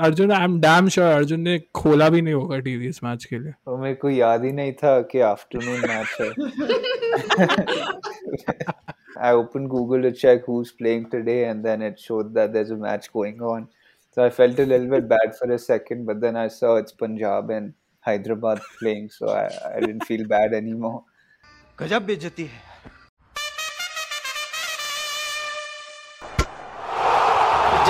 Arjun 0.00 0.32
I 0.32 0.44
am 0.44 0.60
damn 0.60 0.88
sure 0.88 1.12
Arjun 1.12 1.40
ने 1.40 1.58
खोला 1.74 2.08
भी 2.10 2.20
नहीं 2.22 2.34
होगा 2.34 2.58
टीवी 2.66 2.86
इस 2.88 3.02
मैच 3.04 3.24
के 3.24 3.38
लिए 3.38 3.52
तो 3.52 3.76
मेरे 3.78 3.94
को 3.94 4.10
याद 4.10 4.44
ही 4.44 4.52
नहीं 4.52 4.72
था 4.82 5.00
कि 5.12 5.20
आफ्टरनून 5.30 5.80
मैच 5.88 6.16
है 6.20 6.28
I 9.24 9.32
opened 9.32 9.68
Google 9.70 10.02
to 10.02 10.10
check 10.20 10.46
who's 10.46 10.70
playing 10.72 11.02
today, 11.10 11.44
and 11.48 11.64
then 11.64 11.82
it 11.88 12.00
showed 12.04 12.30
that 12.36 12.52
there's 12.54 12.70
a 12.76 12.78
match 12.84 13.04
going 13.12 13.42
on. 13.50 13.68
So 14.16 14.24
I 14.24 14.30
felt 14.30 14.62
a 14.64 14.66
little 14.70 14.88
bit 14.94 15.06
bad 15.12 15.36
for 15.40 15.50
a 15.56 15.58
second, 15.64 16.06
but 16.06 16.22
then 16.24 16.38
I 16.44 16.48
saw 16.54 16.72
it's 16.76 16.96
Punjab 17.02 17.52
and 17.56 17.72
Hyderabad 18.08 18.62
playing, 18.78 19.10
so 19.10 19.28
I, 19.28 19.44
I 19.68 19.80
didn't 19.80 20.06
feel 20.10 20.24
bad 20.34 20.56
anymore. 20.60 20.98
गजब 21.80 22.06
बेइज्जती 22.06 22.44
है 22.44 22.71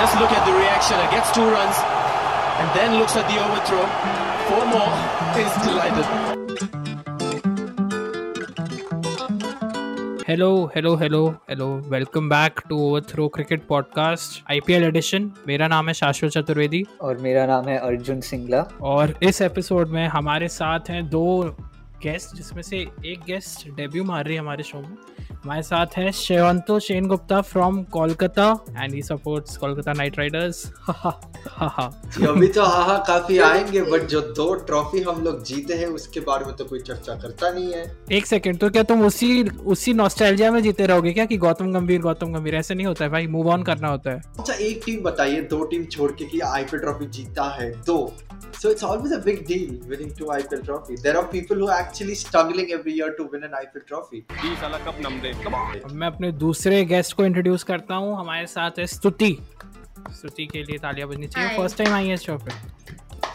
Just 0.03 0.19
look 0.19 0.31
at 0.31 0.45
the 0.45 0.51
reaction. 0.51 0.99
It 0.99 1.11
gets 1.11 1.31
two 1.31 1.45
runs 1.49 1.77
and 2.59 2.67
then 2.77 2.95
looks 2.99 3.15
at 3.15 3.25
the 3.29 3.37
overthrow. 3.39 3.85
Four 4.47 4.65
more. 4.67 4.95
Is 5.39 5.53
delighted. 5.63 6.33
Hello 10.27 10.49
hello 10.75 10.95
hello 10.95 11.23
hello 11.49 11.67
welcome 11.89 12.29
back 12.29 12.59
to 12.69 12.79
Overthrow 12.81 13.27
cricket 13.35 13.65
podcast 13.67 14.41
IPL 14.51 14.83
edition 14.83 15.31
मेरा 15.47 15.67
नाम 15.67 15.87
है 15.87 15.93
शाश्वत 15.93 16.31
चतुर्वेदी 16.31 16.85
और 17.01 17.17
मेरा 17.27 17.45
नाम 17.45 17.67
है 17.67 17.77
अर्जुन 17.79 18.21
सिंगला 18.29 18.65
और 18.93 19.13
इस 19.23 19.41
एपिसोड 19.41 19.89
में 19.89 20.05
हमारे 20.07 20.47
साथ 20.57 20.89
हैं 20.89 21.07
दो 21.09 21.25
गेस्ट 22.03 22.35
जिसमें 22.35 22.61
से 22.61 22.77
एक 23.05 23.23
गेस्ट 23.27 23.67
डेब्यू 23.75 24.03
मार 24.03 24.25
रही 24.25 24.35
है 24.35 24.41
हमारे 24.41 24.63
शो 24.63 24.77
में। 24.77 24.95
हमारे 25.33 25.61
साथ 25.63 25.97
है 25.97 26.11
Shevanto 26.11 26.79
Sen 26.79 27.07
Gupta 27.07 27.39
from 27.41 27.81
Kolkata 27.93 28.45
and 28.71 28.93
he 28.93 29.01
supports 29.01 29.57
Kolkata 29.57 29.93
Knight 29.93 30.17
Riders 30.19 30.65
अभी 32.27 32.47
तो 32.47 32.63
हाँ 32.63 32.83
हाँ 32.85 33.03
काफ़ी 33.07 33.37
आएँगे 33.39 33.81
बट 33.81 34.07
जो 34.07 34.21
दो 34.37 34.53
ट्रॉफी 34.67 35.01
हम 35.01 35.21
लोग 35.23 35.43
जीते 35.43 35.73
हैं 35.73 35.87
उसके 35.99 36.19
बारे 36.19 36.45
में 36.45 36.55
तो 36.55 36.65
कोई 36.65 36.79
चर्चा 36.79 37.15
करता 37.15 37.49
नहीं 37.49 37.73
है। 37.73 37.85
एक 38.11 38.25
सेकंड 38.25 38.59
तो 38.59 38.69
क्या 38.69 38.83
तुम 38.83 39.05
उसी 39.05 39.43
उसी 39.73 39.93
नॉस्टैल्जिया 39.93 40.51
में 40.51 40.61
जीते 40.63 40.85
रहोगे 40.85 41.13
क्या 41.13 41.25
कि 41.25 41.37
गौतम 41.37 41.71
गंभीर 41.73 42.01
गौतम 42.01 42.33
गंभीर? 42.33 42.55
ऐसे 42.55 42.75
नहीं 42.75 42.87
होता 42.87 43.03
है 43.05 43.11
भाई 43.11 43.27
मूव 43.27 43.49
ऑन 43.49 43.63
करना 43.63 43.87
होता 43.87 44.11
है। 44.11 44.21
अच्छा 44.39 44.53
एक 44.53 44.81
टीम 44.85 45.01
बताइए 45.03 45.41
दो 45.51 45.63
टीम 45.65 45.85
छोड़ 45.85 46.11
के 46.11 46.25
कि 46.25 46.39
आईपीएल 46.39 46.83
ट्रॉफी 46.83 47.05
जीता 47.17 47.49
है 47.55 47.71
दो। 47.83 48.13
So 48.55 48.69
it's 48.71 48.83
always 48.87 49.13
a 49.13 49.17
big 49.23 49.39
deal 49.47 49.71
winning 49.91 50.11
two 50.17 50.27
IPL 50.33 50.61
trophy. 50.65 50.95
There 51.05 51.15
are 51.21 51.23
people 51.31 51.61
who 51.61 51.65
are 51.67 51.77
actually 51.93 52.15
struggling 52.15 52.71
every 52.71 52.93
year 52.93 53.13
to 53.15 53.23
win 53.31 53.43
an 53.43 53.51
IPL 53.63 53.83
trophy. 53.89 54.19
मैं 55.93 56.07
अपने 56.07 56.31
दूसरे 56.43 56.83
गेस्ट 56.91 57.13
को 57.17 57.25
इंट्रोड्यूस 57.25 57.63
करता 57.63 57.95
हूँ। 57.95 58.15
हमारे 58.19 58.45
साथ 58.47 58.79
है 58.79 58.85
स्तुति 58.93 59.35
स्तुति 60.11 60.45
के 60.53 60.63
लिए 60.63 60.77
तालियाँ 60.85 61.07
बजनी 61.09 61.27
चाहिए। 61.27 61.57
फ़र्स्ट 61.57 61.77
टाइम 61.77 61.93
आई 61.95 62.07
है 62.07 62.17
शो 62.17 62.37
पे। 62.37 62.51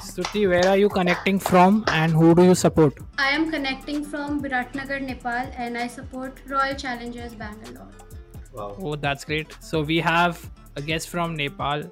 Stuti 0.06 0.44
where 0.46 0.68
are 0.68 0.78
you 0.78 0.88
connecting 0.88 1.38
from 1.40 1.82
and 1.90 2.14
who 2.14 2.32
do 2.34 2.44
you 2.44 2.54
support 2.62 3.02
I 3.20 3.34
am 3.34 3.50
connecting 3.50 4.04
from 4.04 4.38
Biratnagar 4.42 5.00
Nepal 5.00 5.52
and 5.58 5.76
I 5.76 5.88
support 5.88 6.40
Royal 6.50 6.74
Challengers 6.82 7.34
Bangalore 7.42 8.58
oh 8.60 8.96
that's 9.06 9.26
great 9.28 9.52
so 9.70 9.82
we 9.92 9.98
have 10.06 10.34
a 10.76 10.80
guest 10.86 11.10
from 11.10 11.30
Nepal 11.44 11.88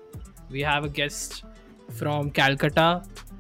we 0.52 0.62
have 0.72 0.88
a 0.88 0.92
guest 1.00 1.44
from 1.98 2.28
Calcutta 2.40 2.90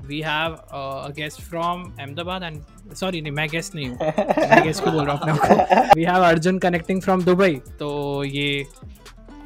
we 0.06 0.20
have 0.26 0.54
a 0.54 1.12
guest 1.16 1.42
from 1.42 1.82
Ahmedabad 1.98 2.42
and 2.42 2.62
sorry 2.94 3.22
नहीं 3.22 3.32
मैं 3.32 3.48
guest 3.48 3.74
नहीं 3.74 3.88
हूँ। 3.88 3.96
मैं 3.96 4.62
guest 4.64 4.84
को 4.84 4.90
बोल 4.90 5.04
रहा 5.04 5.16
हूँ 5.16 5.38
अपने 5.38 5.80
we 5.96 6.04
have 6.04 6.24
Arjun 6.24 6.58
connecting 6.58 7.02
from 7.02 7.24
Dubai 7.24 7.54
तो 7.78 8.24
ये 8.24 8.64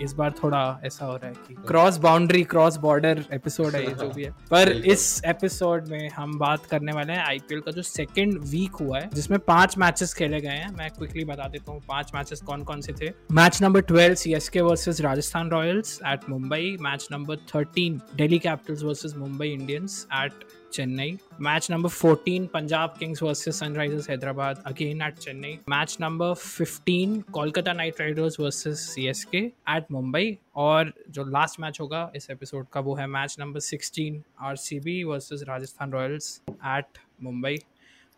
इस 0.03 0.13
बार 0.15 0.33
थोड़ा 0.33 0.61
ऐसा 0.85 1.05
हो 1.07 1.15
रहा 1.15 1.27
है 1.27 1.35
कि 1.47 1.55
cross 1.69 1.97
boundary 2.01 2.43
cross 2.51 2.77
border 2.81 3.25
episode 3.33 3.75
है 3.75 3.83
ये 3.83 3.91
जो 3.95 4.09
भी 4.11 4.23
है। 4.25 4.31
पर 4.51 4.71
इस 4.93 5.03
एपिसोड 5.27 5.89
में 5.89 6.09
हम 6.11 6.39
बात 6.39 6.65
करने 6.67 6.93
वाले 6.93 7.13
हैं 7.13 7.25
आईपीएल 7.25 7.61
का 7.61 7.71
जो 7.71 7.83
सेकंड 7.83 8.39
वीक 8.51 8.77
हुआ 8.81 8.99
है 8.99 9.11
जिसमें 9.15 9.39
पाँच 9.41 9.77
मैचेस 9.79 10.15
खेले 10.15 10.41
गए 10.41 10.49
हैं। 10.49 10.71
मैं 10.77 10.89
क्विकली 10.91 11.25
बता 11.25 11.49
देता 11.49 11.73
हूँ 11.73 11.81
पाँच 11.89 12.13
मैचेस 12.15 12.41
कौन 12.47 12.63
कौन 12.65 12.81
से 12.81 12.93
थे। 13.01 13.11
Match 13.33 13.61
number 13.63 13.81
twelve 13.83 14.15
C 14.15 14.33
S 14.35 14.49
K 14.49 14.61
versus 14.61 15.01
Rajasthan 15.03 15.51
Royals 15.51 15.99
at 16.07 16.29
Mumbai 16.31 16.77
match 16.81 17.09
number 17.13 17.37
thirteen 17.55 18.01
Delhi 18.17 18.39
Capitals 18.39 18.83
versus 18.83 19.17
Mumbai 19.17 19.49
Indians 19.51 20.07
at 20.15 20.45
Chennai. 20.73 21.17
Match 21.41 21.71
number 21.71 21.91
14 21.91 22.47
Punjab 22.55 22.95
Kings 22.99 23.23
versus 23.23 23.59
Sunrisers 23.61 24.09
Hyderabad 24.11 24.63
again 24.67 25.03
at 25.03 25.19
Chennai. 25.19 25.59
Match 25.69 25.97
number 26.01 26.35
15 26.37 27.23
Kolkata 27.33 27.73
Knight 27.73 28.01
Riders 28.01 28.41
versus 28.41 28.79
CSK 28.91 29.39
at 29.39 29.87
Mumbai. 29.93 30.37
और 30.57 30.93
जो 31.11 31.25
last 31.31 31.61
match 31.61 31.81
होगा 31.81 32.11
इस 32.17 32.31
episode 32.31 32.67
का 32.73 32.81
वो 32.81 32.95
है 32.95 33.07
match 33.09 33.37
number 33.41 33.61
16 33.63 34.21
RCB 34.43 35.03
versus 35.05 35.45
Rajasthan 35.49 35.93
Royals 35.93 36.41
at 36.49 36.99
Mumbai. 37.23 37.57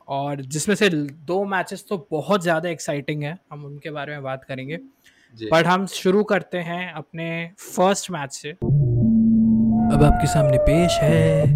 और 0.08 0.40
जिसमें 0.42 0.74
से 0.74 0.88
दो 0.88 1.44
मैचेस 1.46 1.84
तो 1.88 2.06
बहुत 2.10 2.42
ज़्यादा 2.42 2.68
एक्साइटिंग 2.68 3.22
है 3.22 3.38
हम 3.52 3.64
उनके 3.64 3.90
बारे 3.90 4.12
में 4.12 4.22
बात 4.22 4.44
करेंगे। 4.44 4.78
बट 5.34 5.66
हम 5.66 5.86
शुरू 5.88 6.22
करते 6.24 6.58
हैं 6.60 6.92
अपने 6.92 7.28
फ़र्स्ट 7.60 8.10
मैच 8.10 8.32
से। 8.32 8.50
अब 8.50 10.02
आपके 10.04 10.26
सामने 10.26 10.58
पेश 10.60 10.98
है 11.02 11.46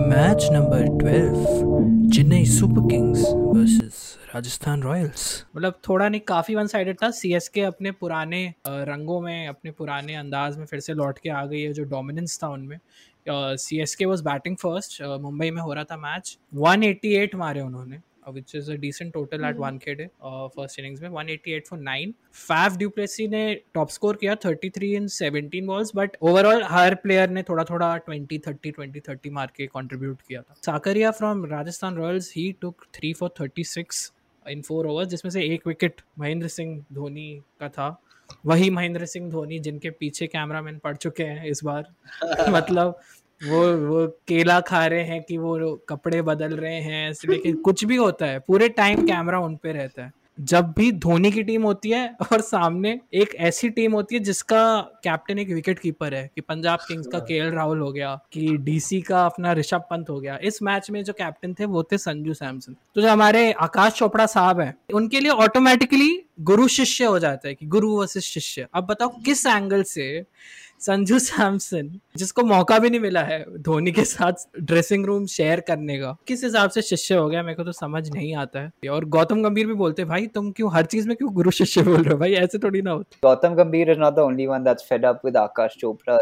match 0.00 0.44
number 0.52 0.84
12 0.98 2.10
Chennai 2.14 2.44
Super 2.46 2.88
Kings 2.90 3.22
versus 3.28 3.96
Rajasthan 4.34 4.82
Royals 4.82 5.22
मतलब 5.56 5.74
थोड़ा 5.88 6.08
नहीं, 6.08 6.20
काफ़ी 6.20 6.54
वन 6.54 6.66
साइडेड 6.66 6.96
था 7.02 7.10
सीएसके 7.10 7.60
अपने 7.62 7.90
पुराने 7.92 8.42
रंगों 8.66 9.20
में, 9.20 9.48
अपने 9.48 9.70
पुराने 9.70 10.14
अंदाज 10.14 10.58
में 10.58 10.64
फिर 10.66 10.80
से 10.80 10.94
लौट 10.94 11.18
के 11.18 11.30
आ 11.30 11.44
गई 11.46 11.60
है, 11.60 11.72
जो 11.72 11.84
डोमिनेंस 11.84 12.38
था 12.42 12.48
उनमें। 12.48 12.78
C 13.28 13.80
S 13.82 13.94
K 13.94 14.04
was 14.04 14.22
batting 14.24 14.56
first 14.56 15.02
Mumbai 15.22 15.50
में 15.50 15.60
हो 15.62 15.72
रहा 15.72 15.84
था 15.84 15.96
मैच 15.96 16.38
188 16.56 17.34
मारे 17.34 17.60
उन्होंने। 17.60 17.98
Which 18.30 18.54
is 18.54 18.70
a 18.72 18.74
decent 18.74 19.12
total 19.12 19.44
at 19.44 19.56
Wankhede 19.94 20.06
first 20.24 20.78
innings 20.78 21.02
में 21.02 21.08
188 21.10 21.68
for 21.68 21.78
nine 21.78 22.14
Faf 22.32 22.76
du Plessis 22.76 23.28
ने 23.28 23.42
टॉप 23.74 23.88
स्कोर 23.88 24.16
किया 24.16 24.36
33 24.36 24.94
इन 24.94 25.08
17 25.08 25.66
बॉल्स 25.66 25.92
बट 25.94 26.16
ओवरऑल 26.22 26.62
हर 26.64 26.94
प्लेयर 26.94 27.30
ने 27.30 27.42
थोड़ा 27.42 27.64
थोड़ा 27.64 27.98
20 28.10 28.38
30 28.48 28.72
20 28.78 29.00
30 29.08 29.30
मार 29.30 29.52
के 29.56 29.66
कंट्रीब्यूट 29.66 30.20
किया 30.28 30.42
था। 30.42 30.54
Sakariya 30.64 31.10
from 31.10 31.44
Rajasthan 31.44 31.96
Royals 31.96 32.32
he 32.36 32.52
took 32.60 32.86
3 32.96 33.14
for 33.14 33.30
36 33.40 34.12
in 34.46 34.62
four 34.62 34.86
overs 34.86 35.08
जिसमें 35.08 35.30
से 35.30 35.42
एक 35.42 35.66
विकेट 35.66 36.00
महेंद्र 36.18 36.48
सिंह 36.48 36.84
धोनी 36.92 37.42
का 37.60 37.68
था। 37.68 37.88
वही 38.46 38.70
महेंद्र 38.70 39.06
सिंह 39.06 39.30
धोनी 39.30 39.58
जिनके 39.58 39.90
पीछे 39.90 40.26
कैमरामैन 40.26 40.78
पड़ 40.78 40.96
चुके 40.96 41.22
हैं 41.22 41.46
इस 41.46 41.60
बार। 41.64 41.94
मतलब 42.50 43.00
वो 43.40 43.76
वो 43.86 44.06
केला 44.28 44.60
खा 44.60 44.86
रहे 44.86 45.02
हैं 45.02 45.22
कि 45.22 45.36
वो 45.38 45.74
कपड़े 45.88 46.22
बदल 46.22 46.56
रहे 46.56 46.80
हैं 46.80 47.10
लेकिन 47.28 47.56
कुछ 47.64 47.84
भी 47.84 47.96
होता 47.96 48.26
है 48.26 48.38
पूरे 48.38 48.68
टाइम 48.68 49.06
कैमरा 49.06 49.38
उन 49.40 49.56
पे 49.56 49.72
रहता 49.72 50.04
है। 50.04 50.12
जब 50.40 50.72
भी 50.76 50.92
धोनी 50.92 51.30
की 51.32 51.42
टीम 51.42 51.62
होती 51.62 51.90
है 51.90 52.16
और 52.32 52.40
सामने 52.40 53.00
एक 53.14 53.34
ऐसी 53.34 53.68
टीम 53.70 53.92
होती 53.92 54.14
है 54.14 54.20
जिसका 54.20 54.80
कैप्टन 55.04 55.38
एक 55.38 55.48
विकेट 55.48 55.78
कीपर 55.78 56.14
है 56.14 56.30
कि 56.34 56.40
पंजाब 56.40 56.78
किंग्स 56.88 57.06
का 57.06 57.18
के 57.18 57.50
राहुल 57.50 57.80
हो 57.80 57.92
गया 57.92 58.14
कि 58.32 58.56
डीसी 58.56 59.00
का 59.02 59.24
अपना 59.26 59.52
ऋषभ 59.52 59.86
पंत 59.90 60.10
हो 60.10 60.20
गया। 60.20 60.38
इस 60.42 60.62
मैच 60.62 60.90
में 60.90 61.02
जो 61.04 61.12
कैप्टन 61.12 61.54
थे 61.54 61.64
वो 61.64 61.82
थे 61.82 61.98
संजू 61.98 62.34
सैमसन 62.34 62.76
तो 62.94 63.00
जो 63.00 63.08
हमारे 63.08 63.52
आकाश 63.52 63.92
चोपड़ा 63.92 64.26
साहब 64.26 64.60
हैं 64.60 64.74
उनके 64.94 65.20
लिए 65.20 65.30
ऑटोमेटिकली 65.30 66.22
गुरु 66.40 66.68
शिष्य 66.68 67.04
हो 67.04 67.18
जाता 67.18 67.48
है 67.48 67.54
कि 67.54 67.66
गुरु 67.66 67.90
वर्सेस 67.92 68.24
शिष्य। 68.24 68.66
अब 68.74 68.86
बताओ 68.86 69.08
किस 69.24 69.46
एंगल 69.46 69.82
से 69.82 70.24
संजू 70.80 71.18
सैमसन, 71.18 71.88
जिसको 72.16 72.42
मौका 72.42 72.78
भी 72.78 72.90
नहीं 72.90 73.00
मिला 73.00 73.20
है 73.22 73.44
धोनी 73.62 73.92
के 73.92 74.04
साथ 74.04 74.46
ड्रेसिंग 74.60 75.06
रूम 75.06 75.26
शेयर 75.26 75.60
करने 75.60 75.98
का। 75.98 76.16
किस 76.28 76.44
हिसाब 76.44 76.70
से 76.70 76.82
शिष्य 76.82 77.14
हो 77.14 77.28
गया, 77.28 77.42
मेरे 77.42 77.54
को 77.54 77.64
तो 77.64 77.72
समझ 77.72 78.08
नहीं 78.10 78.34
आता 78.36 78.60
है। 78.60 78.90
और 78.90 79.04
गौतम 79.06 79.42
गंभीर 79.42 79.66
भी 79.66 79.74
बोलते 79.74 80.02
हैं, 80.02 80.08
भाई, 80.08 80.26
तुम 80.26 80.50
क्यों, 80.50 80.72
हर 80.74 80.86
चीज़ 80.86 81.08
में 81.08 81.16
क्यों 81.16 81.32
गुरु 81.34 81.50
शिष्य 81.50 81.82
बोल 81.82 82.02
रहे 82.02 82.12
हो? 82.12 82.18
भाई, 82.18 82.32
ऐसे 82.34 82.58
थोड़ी 82.58 82.82
ना 82.82 82.90
होते 82.90 83.18
Gautam 83.24 83.54
Gambhir 83.54 83.90
is 83.90 83.98
not 83.98 84.14
the 84.14 84.18
only 84.20 84.46
one 84.46 84.64
that's 84.64 84.88
fed 84.88 85.04
up 85.04 85.20
with 85.24 85.36
Aakash 85.36 85.76
Chopra 85.80 86.18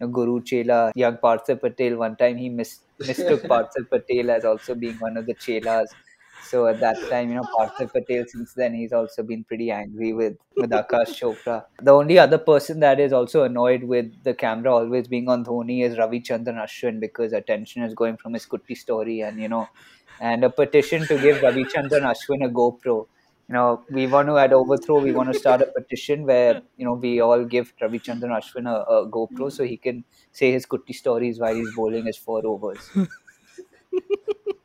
guru 0.00 0.38
chela 0.48 0.84
young 0.96 1.16
Parthiv 1.22 1.58
Patel 1.62 1.94
one 1.94 2.14
time 2.18 2.36
he 2.36 2.48
miss 2.50 2.78
mister 3.08 3.34
Parthiv 3.48 3.86
Patel 3.92 4.30
as 4.30 4.46
also 4.46 4.74
being 4.74 5.02
one 5.02 5.18
of 5.18 5.24
the 5.24 5.34
chelas 5.40 5.94
So 6.42 6.66
at 6.66 6.80
that 6.80 6.96
time, 7.08 7.28
you 7.28 7.36
know, 7.36 7.46
Parthiv 7.56 7.92
Patel, 7.92 8.24
since 8.26 8.54
then, 8.54 8.74
he's 8.74 8.92
also 8.92 9.22
been 9.22 9.44
pretty 9.44 9.70
angry 9.70 10.12
with, 10.12 10.36
with 10.56 10.70
Akash 10.70 11.14
Chopra. 11.20 11.64
The 11.80 11.92
only 11.92 12.18
other 12.18 12.38
person 12.38 12.80
that 12.80 12.98
is 12.98 13.12
also 13.12 13.44
annoyed 13.44 13.84
with 13.84 14.24
the 14.24 14.34
camera 14.34 14.74
always 14.74 15.06
being 15.06 15.28
on 15.28 15.44
Dhoni 15.44 15.84
is 15.84 15.98
Ravi 15.98 16.20
Chandran 16.20 16.56
Ashwin 16.56 16.98
because 16.98 17.32
attention 17.32 17.82
is 17.82 17.94
going 17.94 18.16
from 18.16 18.34
his 18.34 18.46
Kutti 18.46 18.76
story 18.76 19.20
and, 19.20 19.38
you 19.40 19.48
know, 19.48 19.68
and 20.20 20.44
a 20.44 20.50
petition 20.50 21.06
to 21.06 21.18
give 21.18 21.42
Ravi 21.42 21.64
Chandran 21.64 22.02
Ashwin 22.02 22.44
a 22.44 22.48
GoPro. 22.48 23.06
You 23.48 23.54
know, 23.54 23.84
we 23.90 24.06
want 24.06 24.28
to 24.28 24.38
at 24.38 24.52
Overthrow, 24.52 25.00
we 25.02 25.12
want 25.12 25.32
to 25.32 25.38
start 25.38 25.60
a 25.60 25.66
petition 25.66 26.24
where, 26.24 26.62
you 26.76 26.84
know, 26.84 26.94
we 26.94 27.20
all 27.20 27.44
give 27.44 27.72
Ravi 27.80 27.98
Chandran 27.98 28.30
Ashwin 28.40 28.68
a, 28.68 28.82
a 28.90 29.08
GoPro 29.08 29.50
so 29.50 29.64
he 29.64 29.76
can 29.76 30.04
say 30.32 30.52
his 30.52 30.66
Kutti 30.66 30.94
stories 30.94 31.40
while 31.40 31.54
he's 31.54 31.74
bowling 31.74 32.06
his 32.06 32.16
four 32.16 32.46
overs. 32.46 32.90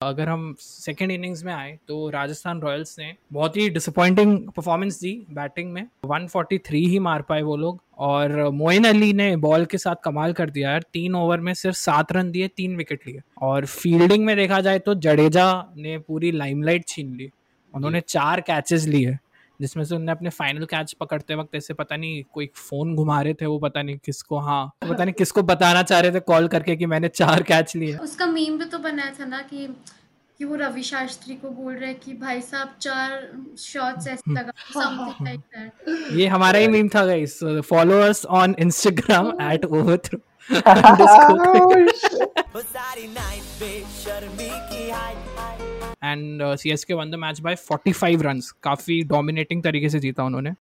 अगर 0.00 0.28
हम 0.28 0.54
second 0.60 1.10
innings 1.10 1.44
में 1.44 1.52
आए 1.52 1.78
तो 1.88 2.10
Rajasthan 2.10 2.60
Royals 2.60 2.98
ने 2.98 3.14
बहुत 3.32 3.56
ही 3.56 3.68
disappointing 3.70 4.48
performance 4.48 5.00
दी 5.00 5.12
batting 5.30 5.72
में। 5.72 5.82
143 6.06 6.86
ही 6.88 6.98
मार 6.98 7.22
पाए 7.22 7.42
वो 7.42 7.56
लोग 7.56 7.80
और 7.98 8.50
मोइन 8.50 8.84
अली 8.84 9.12
ने 9.12 9.36
बॉल 9.36 9.64
के 9.64 9.78
साथ 9.78 9.94
कमाल 10.04 10.32
कर 10.32 10.50
दिया 10.50 10.70
यार। 10.70 10.84
तीन 10.92 11.14
ओवर 11.14 11.40
में 11.40 11.54
सिर्फ़ 11.54 11.76
सात 11.76 12.12
रन 12.12 12.30
दिए 12.30 12.48
तीन 12.48 12.76
विकेट 12.76 13.06
लिए। 13.06 13.20
और 13.42 13.66
फील्डिंग 13.66 14.24
में 14.24 14.36
देखा 14.36 14.60
जाए 14.60 14.78
तो 14.78 14.94
जडेजा 14.94 15.66
ने 15.76 15.98
पूरी 15.98 16.32
लाइमलाइट 16.32 16.88
छीन 16.88 17.14
ली। 17.16 17.30
उन्होंने 17.74 18.00
चार 18.00 18.40
कैचेस 18.40 18.86
लिए। 18.86 19.16
जिसमें 19.60 19.84
से 19.84 19.94
उन्होंने 19.94 20.12
अपने 20.12 20.30
फाइनल 20.30 20.64
कैच 20.64 20.92
पकड़ते 20.92 21.34
वक्त 21.34 21.54
ऐसे 21.54 21.74
पता 21.74 21.96
नहीं 21.96 22.22
कोई 22.32 22.50
फ़ोन 22.56 22.94
घुमा 22.96 23.20
रहे 23.22 23.34
थे 23.34 23.46
वो 23.46 23.58
पता 23.58 23.82
नहीं 23.82 23.98
किसको 23.98 24.38
हाँ 24.38 24.64
पता 24.82 25.04
नहीं 25.04 25.14
किसको 25.14 25.42
बताना 25.42 25.82
चाह 25.82 26.00
रहे 26.00 26.12
थे 26.12 26.20
कॉल 26.22 26.48
करके 26.48 26.76
कि 26.76 26.86
मैंने 26.86 27.08
चार 27.08 27.42
कैच 27.42 27.76
लिए। 27.76 27.96
उसका 27.96 28.26
मीम 28.26 28.58
भी 28.58 28.64
तो 28.64 28.78
बनाया 28.78 29.12
था 29.20 29.24
ना 29.24 29.40
कि 29.42 29.66
कि 30.40 30.44
वो 30.44 30.54
रवि 30.54 30.82
शास्त्री 30.82 31.34
को 31.34 31.50
बोल 31.50 31.74
रहे 31.74 31.94
कि 31.94 32.12
भाई 32.14 32.40
साहब 32.40 32.74
चार 32.80 33.28
शॉट्स 33.58 34.06
ऐसे 34.08 34.22
हम्म। 34.26 34.38
लगा 34.38 34.52
समथिंग 34.72 35.26
लाइक 35.26 35.40
दैट 35.40 36.18
ये 36.18 36.26
हमारा 36.26 36.58
ही 36.58 36.68
मीम 36.68 36.88
था 36.88 37.04
guys 37.06 37.38
follow 37.68 38.00
us 38.00 38.24
on 38.32 38.54
Instagram 38.58 39.32
at 39.42 39.64
Overthrow 39.64 40.18
and 46.02 46.42
C 46.56 46.70
S 46.70 46.84
K 46.84 46.94
won 46.94 47.10
the 47.10 47.14
match 47.14 47.40
by 47.40 47.56
45 47.62 48.22
runs 48.22 48.50
काफ़ी 48.62 49.02
डोमिनेटिंग 49.04 49.62
तरीके 49.62 49.88
से 49.88 49.98
जीता 50.00 50.24
उन्होंने। 50.24 50.52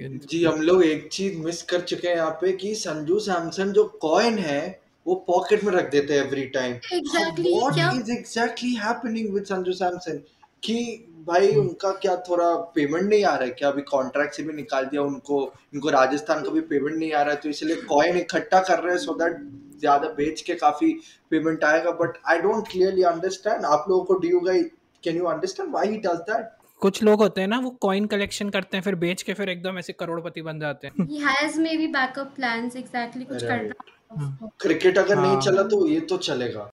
जी 0.00 0.44
हम 0.44 0.60
लोग 0.62 0.84
एक 0.84 1.08
चीज़ 1.12 1.38
मिस 1.38 1.62
कर 1.62 1.80
चुके 1.80 2.08
हैं 2.08 2.16
यहाँ 2.16 2.30
पे 2.40 2.52
कि 2.52 2.74
संजू 2.74 3.18
सैमसन 3.18 3.72
जो 3.72 3.84
कॉइन 4.02 4.38
है 4.38 4.80
वो 5.06 5.14
पॉकेट 5.26 5.64
में 5.64 5.72
रख 5.72 5.90
देते 5.90 6.14
हैं 6.14 6.24
every 6.26 6.44
time 6.56 6.72
what 6.72 7.78
is 7.96 8.10
exactly 8.12 8.72
happening 8.74 9.32
with 9.34 9.44
Sanju 9.44 9.72
Samson? 9.72 10.20
कि 10.62 11.06
भाई 11.26 11.48
उनका 11.56 11.90
क्या 12.02 12.16
थोड़ा 12.28 12.54
पेमेंट 12.74 13.04
नहीं 13.04 13.24
आ 13.24 13.34
रहा 13.34 13.44
है? 13.44 13.50
क्या 13.50 13.68
अभी 13.68 13.82
कॉन्ट्रैक्ट 13.82 14.34
से 14.34 14.42
भी 14.42 14.52
निकाल 14.52 14.84
दिया 14.84 15.02
उनको? 15.02 15.42
इनको 15.74 15.90
राजस्थान 15.90 16.42
का 16.44 16.50
भी 16.50 16.60
पेमेंट 16.60 16.96
नहीं 16.96 17.12
आ 17.12 17.22
रहा 17.22 17.34
है 17.34 17.40
तो 17.40 17.48
इसलिए 17.48 17.76
कॉइन 17.88 18.16
इकट्ठा 18.18 18.60
कर 18.60 18.82
रहे 18.82 18.94
हैं 18.94 19.00
सो 19.00 19.14
दैट 19.14 19.36
ज़्यादा 19.80 20.08
बेच 20.16 20.40
के 20.46 20.54
काफ़ी 20.62 20.92
पेमेंट 21.30 21.64
आएगा 21.64 21.90
but 22.00 22.18
I 22.30 22.38
don't 22.46 22.68
clearly 22.70 23.02
understand 23.12 23.64
आप 23.64 23.84
लोगों 23.88 24.04
को 24.04 24.14
do 24.26 24.40
guy 24.48 24.62
can 25.04 25.16
you 25.16 25.24
understand 25.34 25.70
why 25.72 25.88
he 25.90 25.98
does 26.06 26.24
that 26.30 26.48
कुछ 26.82 27.02
लोग 27.02 27.22
होते 27.22 27.40
हैं 27.40 27.48
ना 27.48 27.58
वो 27.60 27.70
कॉइन 27.82 28.06
कलेक्शन 28.12 28.50
करते 28.50 28.76
हैं 28.76 28.82
फिर 28.84 28.94
बेच 29.00 29.22
के 29.22 29.34
फिर 29.40 29.48
एकदम 29.48 29.78
ऐसे 29.78 29.92
करोड़पति 29.92 30.42
बन 30.42 30.60
जाते 30.60 30.86
हैं। 30.86 31.06
He 31.08 31.18
has 31.24 31.58
maybe 31.64 31.88
backup 31.96 32.30
plans 32.38 32.76
exactly 32.82 33.26
कुछ 33.28 33.42
Right. 33.44 33.48
करना 33.48 34.48
क्रिकेट 34.62 34.98
अगर 34.98 35.16
नहीं 35.16 35.32
हाँ। 35.32 35.40
चला 35.40 35.62
तो 35.72 35.86
ये 35.86 36.00
तो 36.12 36.16
चलेगा। 36.28 36.70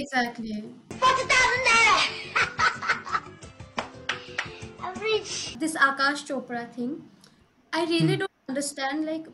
Exactly 0.00 0.62
this 5.60 5.74
Akash 5.86 6.22
Chopra 6.28 6.62
thing 6.76 6.92
I 7.72 7.84
really 7.90 8.16
don't 8.22 8.52
understand 8.52 9.06
like 9.06 9.26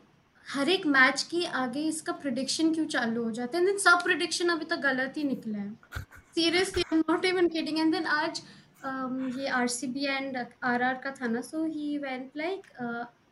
हर 0.47 0.69
एक 0.69 0.85
मैच 0.85 1.21
की 1.23 1.43
आगे 1.45 1.81
इसका 1.81 2.13
प्रिडिक्शन 2.13 2.73
क्यों 2.73 2.85
चालू 2.85 3.23
हो 3.23 3.31
जाता 3.31 3.57
है? 3.57 3.67
एंड 3.67 3.79
सब 3.79 4.03
प्रिडिक्शन 4.03 4.49
अभी 4.49 4.65
तक 4.65 4.79
गलत 4.79 5.13
ही 5.17 5.23
निकला 5.23 5.57
है। 5.57 6.03
Seriously 6.35 6.83
I 6.83 6.97
am 6.97 7.03
not 7.09 7.25
even 7.25 7.47
kidding 7.47 7.79
and 7.79 7.93
then 7.93 8.05
आज 8.05 8.41
um, 8.41 9.39
ये 9.39 9.47
आरसीबी 9.47 10.05
एंड 10.05 10.37
आरआर 10.63 10.93
का 11.03 11.11
था 11.11 11.27
ना 11.27 11.41
so 11.41 11.65
he 11.65 11.97
went 11.97 12.31
like 12.37 12.67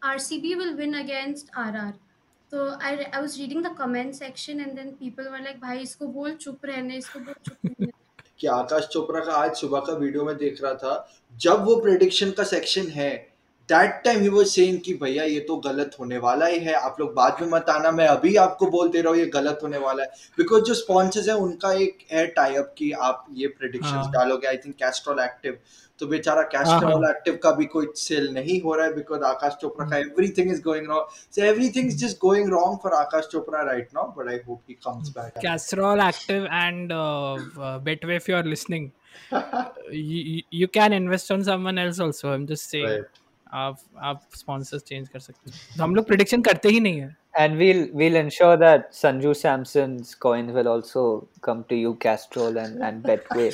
RCB 0.03 0.53
will 0.53 0.73
win 0.73 0.93
against 0.93 1.55
RR 1.57 1.93
तो 2.51 2.69
I 2.69 2.95
I 2.95 3.21
was 3.21 3.37
reading 3.39 3.63
the 3.65 3.75
comment 3.77 4.13
section 4.15 4.59
and 4.59 4.73
then 4.75 4.91
people 4.91 5.27
were 5.27 5.41
like 5.41 5.59
भाई 5.61 5.79
इसको 5.79 6.07
बोल 6.07 6.35
चुप 6.35 6.65
रहने 6.65 6.97
इसको 6.97 7.19
बोल 7.19 7.33
चुप 7.45 7.57
रहने. 7.65 7.91
कि 8.39 8.47
आकाश 8.47 8.87
चोपड़ा 8.91 9.19
का 9.19 9.33
आज 9.33 9.55
सुबह 9.55 9.79
का 9.79 9.93
वीडियो 9.93 10.23
में 10.25 10.35
देख 10.37 10.61
रहा 10.63 10.73
था 10.73 10.93
जब 11.33 11.63
वो 11.65 11.75
प्रेडिक्शन 11.81 12.31
का 12.31 12.43
सेक्शन 12.43 12.87
है 12.87 13.30
दैट 13.71 14.01
टाइम 14.05 14.21
ही 14.21 14.29
वो 14.29 14.43
सेइंग 14.43 14.79
कि 14.85 14.93
भैया 15.01 15.23
ये 15.23 15.39
तो 15.49 15.55
गलत 15.65 15.95
होने 15.99 16.17
वाला 16.23 16.45
ही 16.45 16.59
है 16.59 16.73
आप 16.75 16.95
लोग 16.99 17.13
बाद 17.15 17.37
में 17.41 17.49
मत 17.49 17.69
आना 17.69 17.91
मैं 17.91 18.07
अभी 18.07 18.35
आपको 18.45 18.67
बोल 18.71 18.89
दे 18.91 19.01
रहा 19.01 19.11
हूँ 19.11 19.19
ये 19.19 19.25
गलत 19.35 19.59
होने 19.63 19.77
वाला 19.77 20.03
है 20.03 20.09
बिकॉज़ 20.37 20.63
जो 20.63 20.73
स्पॉन्सर्स 20.73 21.29
है 21.29 21.35
उनका 21.43 21.71
एक 21.83 22.05
है 22.11 22.25
टाई 22.39 22.55
अप 22.55 22.73
कि 22.77 22.91
आप 23.09 23.25
ये 23.33 23.47
प्रेडिक्शंस 23.59 23.93
हाँ। 23.93 24.11
डालोगे 24.11 24.47
आई 24.47 24.57
थिंक 24.65 24.75
कैस्ट्रॉल 24.75 25.19
एक्टिव 25.19 25.57
तो 25.99 26.07
बेचारा 26.07 26.41
हाँ, 26.41 26.49
कैस्ट्रॉल 26.51 27.03
हाँ। 27.03 27.11
एक्टिव 27.11 27.39
का 27.43 27.51
भी 27.51 27.65
कोई 27.73 27.87
सेल 27.97 28.29
नहीं 28.33 28.59
हो 28.61 28.75
रहा 28.75 28.85
है 28.85 28.93
बिकॉज़ 28.95 29.23
आकाश 29.23 29.57
चोपड़ा 29.61 29.89
का 29.89 29.97
everything 29.97 30.51
is 30.51 30.61
going 30.63 30.87
wrong 30.87 31.19
so 31.35 31.43
everything 31.45 31.87
is 31.87 31.97
just 32.05 32.17
going 32.21 32.49
wrong 32.51 32.79
for 32.83 32.93
Aakash 32.93 33.27
Chopra 33.31 33.61
right 33.63 33.89
now 33.95 34.11
but 34.17 34.29
I 34.29 34.39
hope 34.47 34.61
he 34.69 34.77
comes 34.87 35.09
back 35.17 35.39
active 36.07 36.49
and 36.53 36.91
uh, 36.93 37.33
uh, 37.61 37.79
Betway 37.79 38.17
if 38.17 38.27
you're 38.27 38.43
listening. 38.45 38.91
you, 39.91 40.43
you 40.51 40.67
can 40.69 40.93
invest 40.93 41.31
on 41.31 41.43
someone 41.45 41.77
else 41.77 41.99
also. 41.99 42.33
I'm 42.33 42.47
just 42.47 42.69
saying. 42.69 42.87
Right. 42.87 43.20
आप 43.53 43.79
आप 44.09 44.21
sponsors 44.37 44.83
change 44.91 45.07
कर 45.13 45.19
सकते 45.19 45.51
हो 45.51 45.77
तो 45.77 45.83
हम 45.83 45.95
लोग 45.95 46.07
prediction 46.07 46.45
करते 46.47 46.69
ही 46.69 46.79
नहीं 46.79 46.99
है 47.01 47.15
And 47.41 47.57
we'll 47.57 47.87
we'll 47.99 48.15
ensure 48.19 48.55
that 48.57 48.89
Sanju 48.91 49.33
Samson's 49.41 50.15
coins 50.15 50.51
will 50.51 50.67
also 50.67 51.03
come 51.41 51.63
to 51.69 51.75
you, 51.75 51.93
Castrol 52.05 52.57
and, 52.57 52.81
and 52.83 53.01
Betway. 53.03 53.45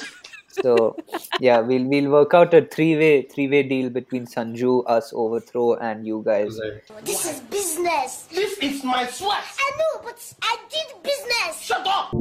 So 0.49 0.95
yeah, 1.39 1.59
we'll 1.59 1.85
we'll 1.85 2.09
work 2.09 2.33
out 2.33 2.55
a 2.55 2.61
three 2.75 2.95
way 2.97 3.11
three 3.33 3.47
way 3.47 3.61
deal 3.73 3.91
between 3.91 4.25
Sanju, 4.25 4.71
us, 4.87 5.11
Overthrow, 5.13 5.75
and 5.75 6.07
you 6.07 6.23
guys. 6.25 6.59
This 7.03 7.25
is 7.33 7.39
business. 7.51 8.23
This 8.39 8.57
is 8.69 8.83
my 8.83 9.05
sweat. 9.05 9.45
I 9.67 9.69
know, 9.77 10.01
but 10.03 10.25
I 10.41 10.57
did 10.73 10.97
business. 11.03 11.61
Shut 11.61 11.85
up. 11.99 12.17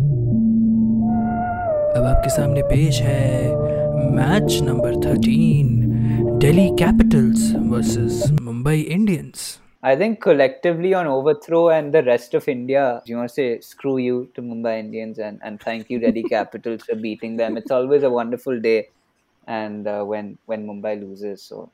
अब 1.97 2.05
आपके 2.05 2.31
सामने 2.31 2.63
पेश 2.75 3.01
है 3.01 3.57
match 4.21 4.61
number 4.63 5.01
thirteen 5.05 5.86
Delhi 6.47 6.73
Capitals 6.77 7.51
versus 7.69 8.31
Mumbai 8.31 8.87
Indians. 8.87 9.59
I 9.83 9.97
think 9.97 10.21
collectively 10.21 10.95
on 10.95 11.09
overthrow 11.09 11.71
and 11.71 11.93
the 11.93 12.05
rest 12.05 12.35
of 12.35 12.47
India, 12.47 13.03
you 13.05 13.17
want 13.17 13.31
to 13.31 13.35
say 13.35 13.61
screw 13.61 13.99
you 13.99 14.31
to 14.37 14.43
Mumbai 14.43 14.79
Indians 14.79 15.19
and, 15.19 15.41
and 15.43 15.61
thank 15.61 15.91
you 15.91 15.99
Delhi 15.99 16.23
Capitals 16.31 16.85
for 16.85 16.95
beating 16.95 17.37
them. 17.37 17.57
It's 17.57 17.73
always 17.73 18.05
a 18.05 18.11
wonderful 18.11 18.61
day, 18.61 18.91
and 19.49 19.89
uh, 19.89 20.05
when 20.05 20.39
when 20.47 20.69
Mumbai 20.69 21.01
loses, 21.01 21.43
so 21.43 21.73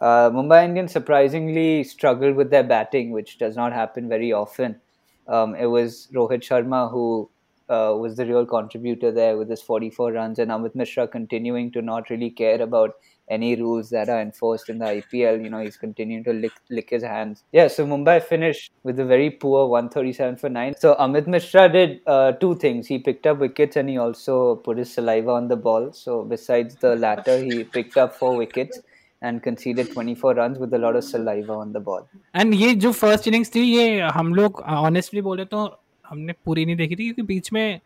uh, 0.00 0.30
Mumbai 0.30 0.64
Indians 0.64 0.92
surprisingly 0.92 1.84
struggled 1.84 2.34
with 2.34 2.48
their 2.48 2.64
batting, 2.64 3.10
which 3.10 3.36
does 3.36 3.56
not 3.56 3.74
happen 3.74 4.08
very 4.08 4.32
often. 4.32 4.80
Um, 5.28 5.54
it 5.54 5.66
was 5.66 6.08
Rohit 6.14 6.48
Sharma 6.48 6.90
who 6.90 7.28
uh, 7.68 7.94
was 7.98 8.16
the 8.16 8.24
real 8.24 8.46
contributor 8.46 9.12
there 9.12 9.36
with 9.36 9.50
his 9.50 9.60
44 9.60 10.12
runs, 10.12 10.38
and 10.38 10.50
Amit 10.50 10.74
Mishra 10.74 11.06
continuing 11.06 11.70
to 11.72 11.82
not 11.82 12.08
really 12.08 12.30
care 12.30 12.62
about 12.62 12.92
any 13.29 13.55
rules 13.55 13.89
that 13.91 14.09
are 14.09 14.19
enforced 14.21 14.69
in 14.69 14.79
the 14.79 14.85
IPL. 14.85 15.41
You 15.43 15.49
know, 15.49 15.59
he's 15.59 15.77
continuing 15.77 16.23
to 16.23 16.33
lick, 16.33 16.51
lick 16.69 16.89
his 16.89 17.03
hands. 17.03 17.43
Yeah, 17.51 17.67
so 17.67 17.85
Mumbai 17.85 18.21
finished 18.23 18.71
with 18.83 18.99
a 18.99 19.05
very 19.05 19.29
poor 19.29 19.67
137 19.67 20.37
for 20.37 20.49
9. 20.49 20.75
So 20.79 20.95
Amit 20.95 21.27
Mishra 21.27 21.69
did 21.69 22.01
uh, 22.07 22.33
two 22.33 22.55
things. 22.55 22.87
He 22.87 22.97
picked 22.99 23.27
up 23.27 23.37
wickets 23.39 23.75
and 23.75 23.89
he 23.89 23.97
also 23.97 24.55
put 24.55 24.77
his 24.77 24.91
saliva 24.91 25.31
on 25.31 25.47
the 25.47 25.55
ball. 25.55 25.91
So 25.93 26.23
besides 26.23 26.75
the 26.75 26.95
latter, 26.95 27.37
he 27.37 27.63
picked 27.63 27.97
up 27.97 28.15
four 28.15 28.35
wickets 28.35 28.79
and 29.21 29.43
conceded 29.43 29.91
24 29.91 30.33
runs 30.35 30.57
with 30.57 30.73
a 30.73 30.77
lot 30.77 30.95
of 30.95 31.03
saliva 31.03 31.53
on 31.53 31.73
the 31.73 31.79
ball. 31.79 32.07
And 32.35 32.53
ये 32.53 32.73
जो 32.75 32.91
first 32.91 33.27
innings 33.27 33.53
थी 33.55 33.61
ये 33.61 33.99
हम 34.17 34.33
लोग 34.35 34.61
honestly 34.61 35.21
बोले 35.21 35.45
तो 35.45 35.65
हमने 36.09 36.33
पूरी 36.45 36.65
नहीं 36.65 36.75
देखी 36.75 36.95
थी 36.95 37.03
क्योंकि 37.03 37.21
बीच 37.33 37.51
में 37.53 37.79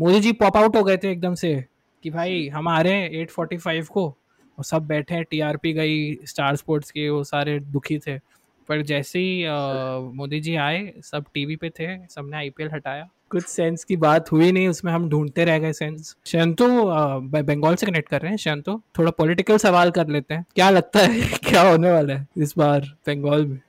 मोदी 0.00 0.20
जी 0.20 0.32
पॉप 0.40 0.56
आउट 0.56 0.76
हो 0.76 0.82
गए 0.84 0.96
थे 1.02 1.10
एकदम 1.10 1.34
से 1.42 1.54
कि 2.02 2.10
भाई 2.10 2.48
हम 2.54 2.68
आ 2.68 2.80
रहे 2.80 2.92
हैं 2.92 3.10
एट 3.20 3.30
फोर्टी 3.30 3.56
फाइव 3.56 3.86
को 3.92 4.06
और 4.57 4.63
सब 4.63 4.87
बैठे 4.87 5.15
हैं 5.15 5.23
टीआरपी 5.23 5.73
गई 5.73 6.15
स्टार 6.25 6.55
स्पोर्ट्स 6.55 6.91
के, 6.91 7.09
वो 7.09 7.23
सारे 7.23 7.59
दुखी 7.59 7.99
थे। 7.99 8.17
पर 8.69 8.81
जैसे 8.81 9.19
ही 9.19 9.45
मोदी 10.15 10.39
जी 10.39 10.55
आए, 10.55 10.93
सब 11.03 11.25
टीवी 11.33 11.55
पे 11.55 11.69
थे, 11.69 12.07
सबने 12.07 12.37
आईपीएल 12.37 12.69
हटाया। 12.73 13.09
कुछ 13.29 13.43
सेंस 13.43 13.83
की 13.83 13.95
बात 13.97 14.31
हुई 14.31 14.51
नहीं, 14.51 14.67
उसमें 14.67 14.91
हम 14.93 15.09
ढूंढते 15.09 15.45
रह 15.45 15.59
गए 15.59 15.73
सेंस 15.73 16.15
शंतु 16.25 16.65
बंगाल 17.43 17.75
से 17.75 17.85
कनेक्ट 17.85 18.09
कर 18.09 18.21
रहे 18.21 18.29
हैं 18.29 18.37
शंतु 18.37 18.81
थोड़ा 18.99 19.11
पॉलिटिकल 19.11 19.57
सवाल 19.57 19.91
कर 19.91 20.07
लेते 20.07 20.33
हैं। 20.33 20.45
क्या 20.55 20.69
लगता 20.69 20.99
है, 20.99 21.21
क्या 21.49 21.69
होने 21.69 21.91
वाला 21.91 22.13
है 22.13 22.27
इस 22.37 22.53
बार 22.57 22.81
बंगाल 22.81 23.45
में? 23.45 23.59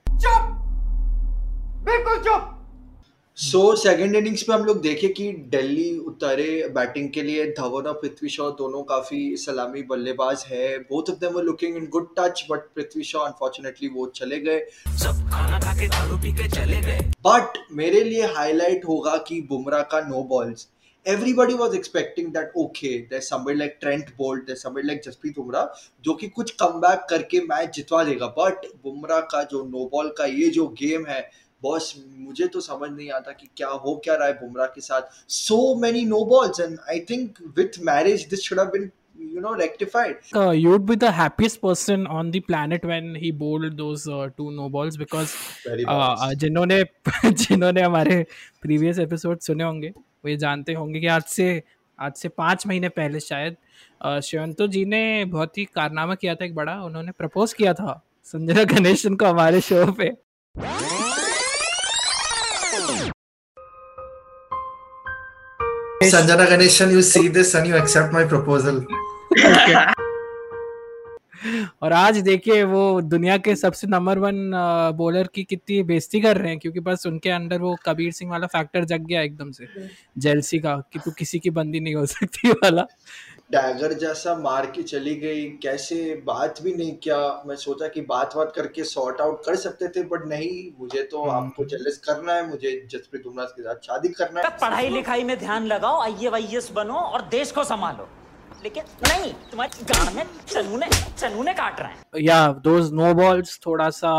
सो 3.38 3.61
सेकंड 3.76 4.16
इनिंग्स 4.16 4.43
पे 4.43 4.52
हम 4.52 4.64
लोग 4.64 4.81
देखे 4.83 5.09
कि 5.09 5.25
दिल्ली 5.50 5.99
उतरे 5.99 6.69
बैटिंग 6.75 7.09
के 7.12 7.23
लिए 7.23 7.45
धवन 7.59 7.87
और 7.87 7.95
पृथ्वी 7.95 8.28
शॉ 8.28 8.49
दोनों 8.50 8.83
काफ़ी 8.83 9.37
सलामी 9.37 9.83
बल्लेबाज 9.90 10.45
है। 10.49 10.78
Both 10.81 11.11
of 11.11 11.19
them 11.21 11.33
were 11.33 11.45
looking 11.45 11.76
in 11.76 11.87
good 11.93 12.09
touch 12.19 12.45
but 12.50 12.61
Prithvi 12.76 13.05
Shaw 13.05 13.21
unfortunately 13.21 13.88
वो 13.88 14.07
चले 14.16 14.38
गए। 14.40 14.59
सब 15.02 15.21
खाना 15.33 15.61
खा 15.61 15.75
के 15.81 15.88
दारू 15.88 16.16
पी 16.16 16.33
के 16.33 16.49
चले 16.49 16.81
गए। 16.83 16.99
बट 17.26 17.59
मेरे 17.73 18.02
लिए 18.05 18.33
हाईलाइट 18.37 18.88
होगा 18.88 19.16
कि 19.28 19.40
बुमराह 19.50 19.83
का 19.93 20.00
no 20.09 20.23
balls 20.33 20.69
everybody 21.07 21.57
was 21.59 21.75
expecting 21.78 22.31
that 22.35 22.55
okay 22.61 22.93
there's 23.11 23.26
somebody 23.31 23.59
like 23.59 23.75
Trent 23.83 24.09
Bolt 24.16 24.47
there's 24.47 24.62
somebody 24.64 24.88
like 24.88 25.05
Jasprit 25.05 25.35
Bumrah 25.37 25.85
जो 26.05 26.14
कि 26.14 26.28
कुछ 26.28 26.50
कम 26.62 26.81
करके 27.11 27.40
मैच 27.43 27.75
जितवा 27.76 28.02
देगा। 28.05 28.26
बट 28.38 28.66
बुमराह 28.85 29.21
का 29.33 29.43
जो 29.52 29.62
नो 29.66 29.88
बॉल 29.93 30.09
का 30.19 30.25
ये 30.26 30.49
जो 30.50 30.66
गेम 30.81 31.07
है 31.07 31.21
बॉस 31.66 31.94
मुझे 32.18 32.46
तो 32.46 32.61
समझ 32.61 32.90
नहीं 32.90 33.11
आता 33.11 33.32
कि 33.32 33.49
क्या 33.56 33.68
हो 33.68 33.96
क्या 34.04 34.14
रहा 34.14 34.28
है 34.28 34.32
बुमराह 34.32 34.66
के 34.66 34.80
साथ। 34.80 35.02
So 35.28 35.80
many 35.80 36.04
no 36.04 36.25
balls 36.25 36.61
and 36.61 36.78
I 36.90 37.00
think 37.11 37.38
with 37.58 37.80
marriage 37.85 38.26
this 38.30 38.40
should 38.40 38.58
have 38.58 38.68
been 38.68 38.90
you 39.18 39.40
know 39.40 39.54
rectified. 39.54 40.16
Uh, 40.35 40.50
you'd 40.50 40.87
be 40.87 40.96
the 40.96 41.11
happiest 41.11 41.61
person 41.61 42.06
on 42.06 42.30
the 42.30 42.40
planet 42.40 42.85
when 42.85 43.14
he 43.14 43.30
bowled 43.30 43.76
those 43.76 44.08
uh, 44.08 44.28
two 44.37 44.50
no 44.50 44.68
balls 44.68 44.96
because 44.96 45.35
uh, 45.66 46.16
uh, 46.18 46.35
जिन्होंने 46.35 46.82
जिन्होंने 47.32 47.82
हमारे 47.82 48.26
previous 48.62 48.99
episode 48.99 49.38
सुने 49.38 49.64
होंगे 49.64 49.88
वो 49.99 50.28
ये 50.28 50.37
जानते 50.37 50.73
होंगे 50.73 51.00
कि 51.00 51.06
आज 51.06 51.23
से 51.23 51.62
आज 52.00 52.12
से 52.12 52.28
पाँच 52.28 52.66
महीने 52.66 52.88
पहले 52.88 53.20
शायद 53.20 53.56
uh, 54.06 54.20
श्यंतो 54.20 54.66
जी 54.66 54.85
ने 54.85 55.25
बहुत 55.25 55.58
ही 55.58 55.64
कारनामा 55.64 56.14
किया 56.14 56.35
था 56.35 56.44
एक 56.44 56.54
बड़ा 56.54 56.80
उन्होंने 56.82 57.12
प्रपोज 57.12 57.52
किया 57.52 57.75
था 57.75 58.02
संजना 58.25 58.64
गणेशन 58.64 59.16
को 59.16 59.26
हमारे 59.26 59.61
शो 59.61 59.92
पे। 59.92 60.12
Sanjana 66.12 66.46
Ganeshan, 66.46 66.90
you 66.90 67.02
see 67.02 67.28
this 67.28 67.54
and 67.54 67.66
you 67.66 67.76
accept 67.76 68.12
my 68.12 68.25
proposal. 68.25 68.84
okay. 69.36 69.84
और 71.82 71.92
आज 71.92 72.16
देखिए 72.26 72.62
वो 72.64 73.00
दुनिया 73.00 73.36
के 73.38 73.54
सबसे 73.56 73.86
नंबर 73.86 74.18
वन 74.18 74.50
बॉलर 74.96 75.28
की 75.34 75.42
कितनी 75.44 75.82
बेइज्जती 75.90 76.20
कर 76.20 76.36
रहे 76.36 76.50
हैं 76.50 76.58
क्योंकि 76.58 76.80
बस 76.80 77.06
उनके 77.06 77.30
अंदर 77.30 77.60
वो 77.60 77.76
कबीर 77.86 78.12
सिंह 78.12 78.30
वाला 78.30 78.46
फैक्टर 78.54 78.84
जग 78.92 79.04
गया 79.06 79.20
एकदम 79.22 79.50
से 79.58 79.66
जेलसी 80.26 80.58
का 80.58 80.75
कि 80.92 80.98
तू 81.04 81.10
किसी 81.18 81.38
की 81.38 81.50
बंदी 81.58 81.80
नहीं 81.80 81.94
हो 81.94 82.04
सकती 82.14 82.50
वाला 82.50 82.86
डैगर 83.50 83.93
जैसा 83.93 84.35
मार 84.37 84.67
के 84.67 84.83
चली 84.83 85.15
गई 85.17 85.43
कैसे 85.62 85.97
बात 86.26 86.61
भी 86.62 86.73
नहीं 86.75 86.95
किया। 86.97 87.19
मैं 87.47 87.57
सोचा 87.57 87.88
कि 87.88 88.00
बात 88.03 88.35
बात 88.37 88.53
करके 88.57 88.85
सॉर्ट 88.85 89.21
आउट 89.21 89.45
कर 89.45 89.57
सकते 89.57 89.88
थे 89.88 90.03
बट 90.05 90.25
नहीं 90.29 90.55
मुझे 90.81 91.03
तो 91.03 91.23
आपको 91.31 91.65
जेलस 91.65 91.99
करना 91.99 92.33
है 92.33 92.49
मुझे 92.49 92.73
जसप्रीत 92.93 93.23
बुमराह 93.25 93.47
के 93.49 93.62
साथ 93.62 93.87
शादी 93.87 94.09
करना 94.11 94.41
है। 94.41 94.50
पढ़ाई 94.59 94.88
लिखाई 94.88 95.25
में 95.25 95.38
ध्यान 95.38 95.67
लगाओ 95.67 96.00
आई 96.03 96.29
वाईएस 96.29 96.71
बनो 96.73 96.95
और 96.95 97.23
देश 97.29 97.53
को 97.53 97.65
संभालो। 97.65 98.09
लेकिन 98.65 98.85
नहीं 99.03 99.33
तुम्हारे 99.50 99.85
गांड 99.85 100.17
में 100.17 100.25
चनूने 100.49 100.88
चनूने 101.19 101.55
काट 101.55 101.81
रहे 101.81 101.88
हैं। 101.91 102.23
या 102.23 102.49
दोज 102.65 102.93
नो 102.93 103.12
बॉल्स 103.15 103.59
थोड़ा 103.67 103.88
सा 103.93 104.12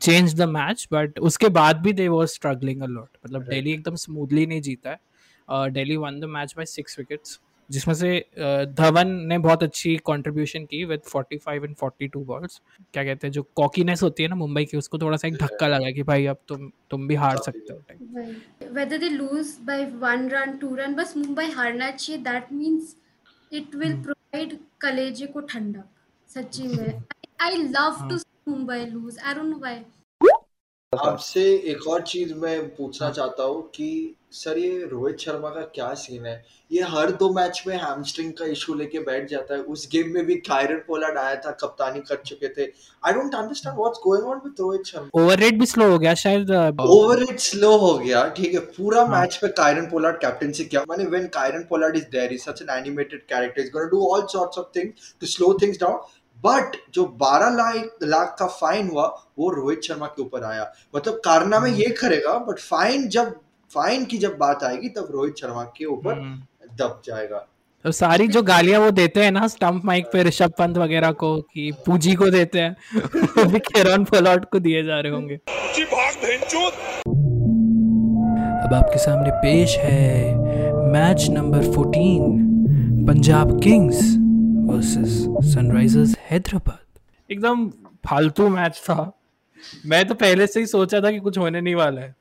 चेंज 0.00 0.34
द 0.34 0.48
मैच 0.50 0.86
बट 0.92 1.18
उसके 1.20 1.48
बाद 1.58 1.80
भी 1.82 1.92
they 1.92 2.08
was 2.08 2.28
struggling 2.28 2.82
a 2.82 2.86
lot 2.88 3.08
मतलब 3.24 3.48
दिल्ली 3.48 3.72
एकदम 3.72 3.94
स्मूथली 4.04 4.46
नहीं 4.46 4.60
जीता 4.62 4.90
है। 4.90 5.70
Delhi 5.70 5.96
won 5.96 6.20
the 6.20 6.24
match 6.30 6.54
by 6.56 6.66
six 6.66 6.98
wickets 6.98 7.38
जिसमें 7.70 7.94
से 7.94 8.26
uh, 8.34 8.64
धवन 8.74 9.08
ने 9.08 9.38
बहुत 9.38 9.62
अच्छी 9.62 9.96
कंट्रीब्यूशन 9.96 10.64
की 10.64 10.84
विद 10.84 11.00
45 11.16 11.48
एंड 11.48 11.76
42 11.84 12.16
बॉल्स 12.16 12.60
क्या 12.92 13.04
कहते 13.04 13.26
हैं 13.26 13.32
जो 13.32 13.42
कॉकीनेस 13.42 14.02
होती 14.02 14.22
है 14.22 14.28
ना 14.28 14.36
मुंबई 14.36 14.64
की 14.64 14.76
उसको 14.76 14.98
थोड़ा 14.98 15.16
सा 15.16 15.28
एक 15.28 15.34
धक्का 15.34 15.68
लगा 15.68 15.90
कि 15.90 16.02
भाई 16.02 16.26
अब 16.26 16.36
तुम 16.48 16.70
तुम 16.90 17.08
भी 17.08 17.14
हार 17.14 17.36
सकते 17.36 17.72
हो 17.72 17.80
whether 18.74 18.98
they 18.98 19.10
lose 19.10 19.56
by 19.70 19.78
one 20.04 20.28
run 20.28 20.58
two 20.60 20.76
run 20.76 20.94
बस 20.94 21.16
मुंबई 21.16 21.50
हारना 21.50 21.90
चाहिए। 21.90 22.22
That 22.22 22.52
means 22.52 22.94
it 23.52 23.74
will 23.74 23.96
provide 24.04 24.56
कलेजे 24.80 25.26
को 25.26 25.40
ठंडक 25.40 25.84
सच्ची 26.28 26.62
में। 26.62 27.02
Love 27.74 28.08
to 28.08 28.18
see 28.18 28.50
Mumbai 28.50 28.92
lose 28.92 29.18
I 29.18 29.34
don't 29.34 29.50
know 29.50 29.58
why 29.58 29.84
आपसे 31.02 31.42
एक 31.72 31.86
और 31.88 32.02
चीज़ 32.02 32.34
मैं 32.34 32.60
पूछना 32.76 33.10
चाहता 33.10 33.42
हूँ 33.42 33.62
कि 33.74 34.14
सर 34.32 34.58
ये 34.58 34.86
रोहित 34.90 35.18
शर्मा 35.20 35.48
का 35.48 35.60
क्या 35.74 35.92
सीन 35.94 36.24
है? 36.26 36.42
ये 36.70 36.82
हर 36.90 37.10
दो 37.18 37.28
मैच 37.32 37.62
में 37.66 37.74
हैमस्ट्रिंग 37.76 38.32
का 38.38 38.44
इशू 38.52 38.74
लेके 38.74 38.98
बैठ 39.00 39.28
जाता 39.30 39.54
है। 39.54 39.60
उस 39.60 39.88
गेम 39.92 40.12
में 40.14 40.24
भी 40.26 40.34
कायरन 40.48 40.78
पोलार्ड 40.86 41.18
आया 41.18 41.34
था 41.44 41.50
कप्तानी 41.60 42.00
कर 42.08 42.16
चुके 42.26 42.48
थे। 42.48 42.64
I 43.06 43.12
don't 43.12 43.34
understand 43.34 43.76
what's 43.76 44.00
going 44.04 44.26
on 44.26 44.40
with 44.44 44.54
Rohit 44.60 44.86
Sharma. 44.86 45.22
Over rate 45.22 45.58
भी 45.58 45.66
स्लो 45.66 45.90
हो 45.90 45.98
गया 45.98 46.14
शायद 46.24 46.50
ओवररेट 46.80 47.38
स्लो 47.40 47.76
हो 47.76 47.96
गया 47.98 48.26
ठीक 48.36 48.54
है। 48.54 48.60
पूरा 48.78 49.06
मैच 49.06 49.36
पे 49.42 49.48
कायरन 49.62 49.86
पोलार्ड 49.90 50.16
कैप्टनसी 50.20 50.64
किया। 50.64 50.84
माने 50.88 51.04
when 51.06 51.26
Kieron 51.34 51.62
Pollard 51.70 51.96
is 51.96 52.04
there 52.12 52.32
is 52.32 52.42
such 52.42 52.62
an 52.62 52.76
animated 52.78 53.22
character 53.28 53.62
is 53.62 53.70
gonna 53.72 53.88
do 53.90 54.06
all 54.08 54.26
sorts 54.32 54.58
of 54.58 54.66
things 54.76 55.14
to 55.20 55.26
slow 55.26 55.52
things 55.62 55.80
down 55.80 55.98
but 56.36 56.76
जो 56.94 57.18
12 57.22 57.50
लाख 57.56 57.98
लाख 58.02 58.36
का 58.38 58.46
फाइन 58.46 58.88
हुआ 58.88 59.06
वो 59.38 59.50
रोहित 59.50 59.82
शर्मा 59.82 60.06
के 60.06 60.22
ऊपर 60.22 60.44
आया। 60.44 60.72
मतलब 60.96 61.14
कारना 61.14 61.60
में 61.60 61.70
ये 61.70 61.86
करेगा 61.86 62.38
बट 62.38 62.58
फाइन 62.58 63.08
जब 63.08 63.40
फाइन 63.74 64.04
की 64.04 64.18
जब 64.18 64.36
बात 64.38 64.64
आएगी 64.64 64.88
तब 64.88 65.08
रोहित 65.10 65.34
शर्मा 65.36 65.64
के 65.64 65.84
ऊपर 65.84 66.44
दब 66.78 67.02
जाएगा। 67.04 67.48
तो 67.84 67.92
सारी 67.92 68.28
जो 68.28 68.42
गालियाँ 68.42 68.80
वो 68.80 68.90
देते 68.90 69.24
हैं 69.24 69.32
ना 69.32 69.48
स्टंप 69.48 69.84
माइक 69.84 70.06
पे 70.12 70.22
ऋषभ 70.22 70.52
पंत 70.58 70.78
वगैरह 70.78 71.12
को 71.12 71.40
कि 71.40 71.72
पूजी 71.86 72.14
को 72.14 72.30
देते 72.30 72.60
हैं 72.60 72.76
वो 73.14 73.44
भी 73.44 73.58
केरन 73.58 74.04
पोलार्ड 74.04 74.44
को 74.44 74.58
दिए 74.58 74.82
जा 74.82 75.00
रहे 75.00 75.12
होंगे। 75.12 75.34
अब 78.64 78.74
आपके 78.74 78.98
सामने 78.98 79.30
पेश 79.30 79.76
है 79.76 80.34
match 80.92 81.26
number 81.30 81.58
14 81.58 82.38
Punjab 83.06 83.60
Kings. 83.62 84.23
Versus 84.64 85.08
Sunrisers 85.54 86.16
Hyderabad 86.30 87.32
एकदम 87.32 87.68
फालतू 88.06 88.48
मैच 88.48 88.76
था। 88.84 88.96
मैं 89.86 90.04
तो 90.08 90.14
पहले 90.14 90.46
से 90.46 90.60
ही 90.60 90.66
सोचा 90.66 91.00
था 91.00 91.10
कि 91.10 91.18
कुछ 91.18 91.38
होने 91.38 91.60
नहीं 91.60 91.74
वाला 91.74 92.00
है। 92.00 92.14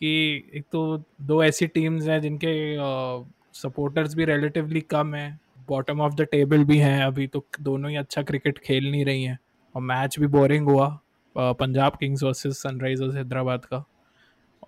कि 0.00 0.10
एक 0.54 0.64
तो 0.72 1.02
दो 1.22 1.42
ऐसी 1.44 1.66
टीम्स 1.66 2.08
हैं 2.08 2.20
जिनके 2.22 2.52
सपोर्टर्स 3.60 4.14
भी 4.14 4.24
रिलेटिवली 4.24 4.80
कम 4.80 5.14
हैं। 5.14 5.40
बॉटम 5.68 6.00
ऑफ़ 6.00 6.14
द 6.14 6.22
टेबल 6.22 6.64
भी 6.64 6.78
हैं 6.78 7.02
अभी 7.04 7.26
तो। 7.26 7.44
दोनों 7.60 7.90
ही 7.90 7.96
अच्छा 7.96 8.22
क्रिकेट 8.22 8.58
खेल 8.58 8.90
नहीं 8.90 9.04
रही 9.04 9.24
हैं। 9.24 9.38
और 9.74 9.82
मैच 9.82 10.18
भी 10.18 10.26
बोरिंग 10.26 10.68
हुआ 10.68 10.98
Punjab 11.36 11.96
Kings 12.00 12.22
versus 12.22 12.62
Sunrisers 12.62 13.14
Hyderabad 13.14 13.64
का। 13.64 13.84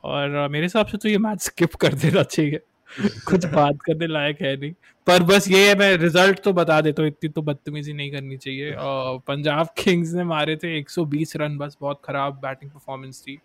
और 0.05 0.49
मेरे 0.49 0.65
हिसाब 0.65 0.87
से 0.87 0.99
तो 0.99 1.09
ये 1.09 1.19
मैच 1.19 1.43
स्किप 1.43 1.75
कर 1.75 1.95
देना 1.95 2.23
चाहिए। 2.23 2.61
कुछ 3.27 3.47
बात 3.47 3.79
करने 3.83 4.07
लायक 4.07 4.43
है 4.43 4.57
नहीं। 4.57 4.73
पर 5.07 5.23
बस 5.23 5.49
ये 5.49 5.69
है 5.69 5.75
मैं 5.79 5.97
रिज़ल्ट 5.97 6.41
तो 6.41 6.53
बता 6.53 6.81
देता 6.81 7.03
हूँ 7.03 7.09
इतनी 7.09 7.29
तो 7.31 7.43
बदतमीजी 7.43 7.93
नहीं 7.93 8.13
करनी 8.13 8.37
चाहिए। 8.37 8.75
पंजाब 9.27 9.69
किंग्स 9.79 10.13
ने 10.13 10.25
मारे 10.25 10.57
थे 10.57 10.83
120 10.83 11.37
रन 11.37 11.59
बस 11.59 11.77
बहुत 11.81 12.01
खराब 12.05 12.35
बैटिंग 12.35 12.71
परफॉर्मेंस 12.71 13.23
थी। 13.23 13.39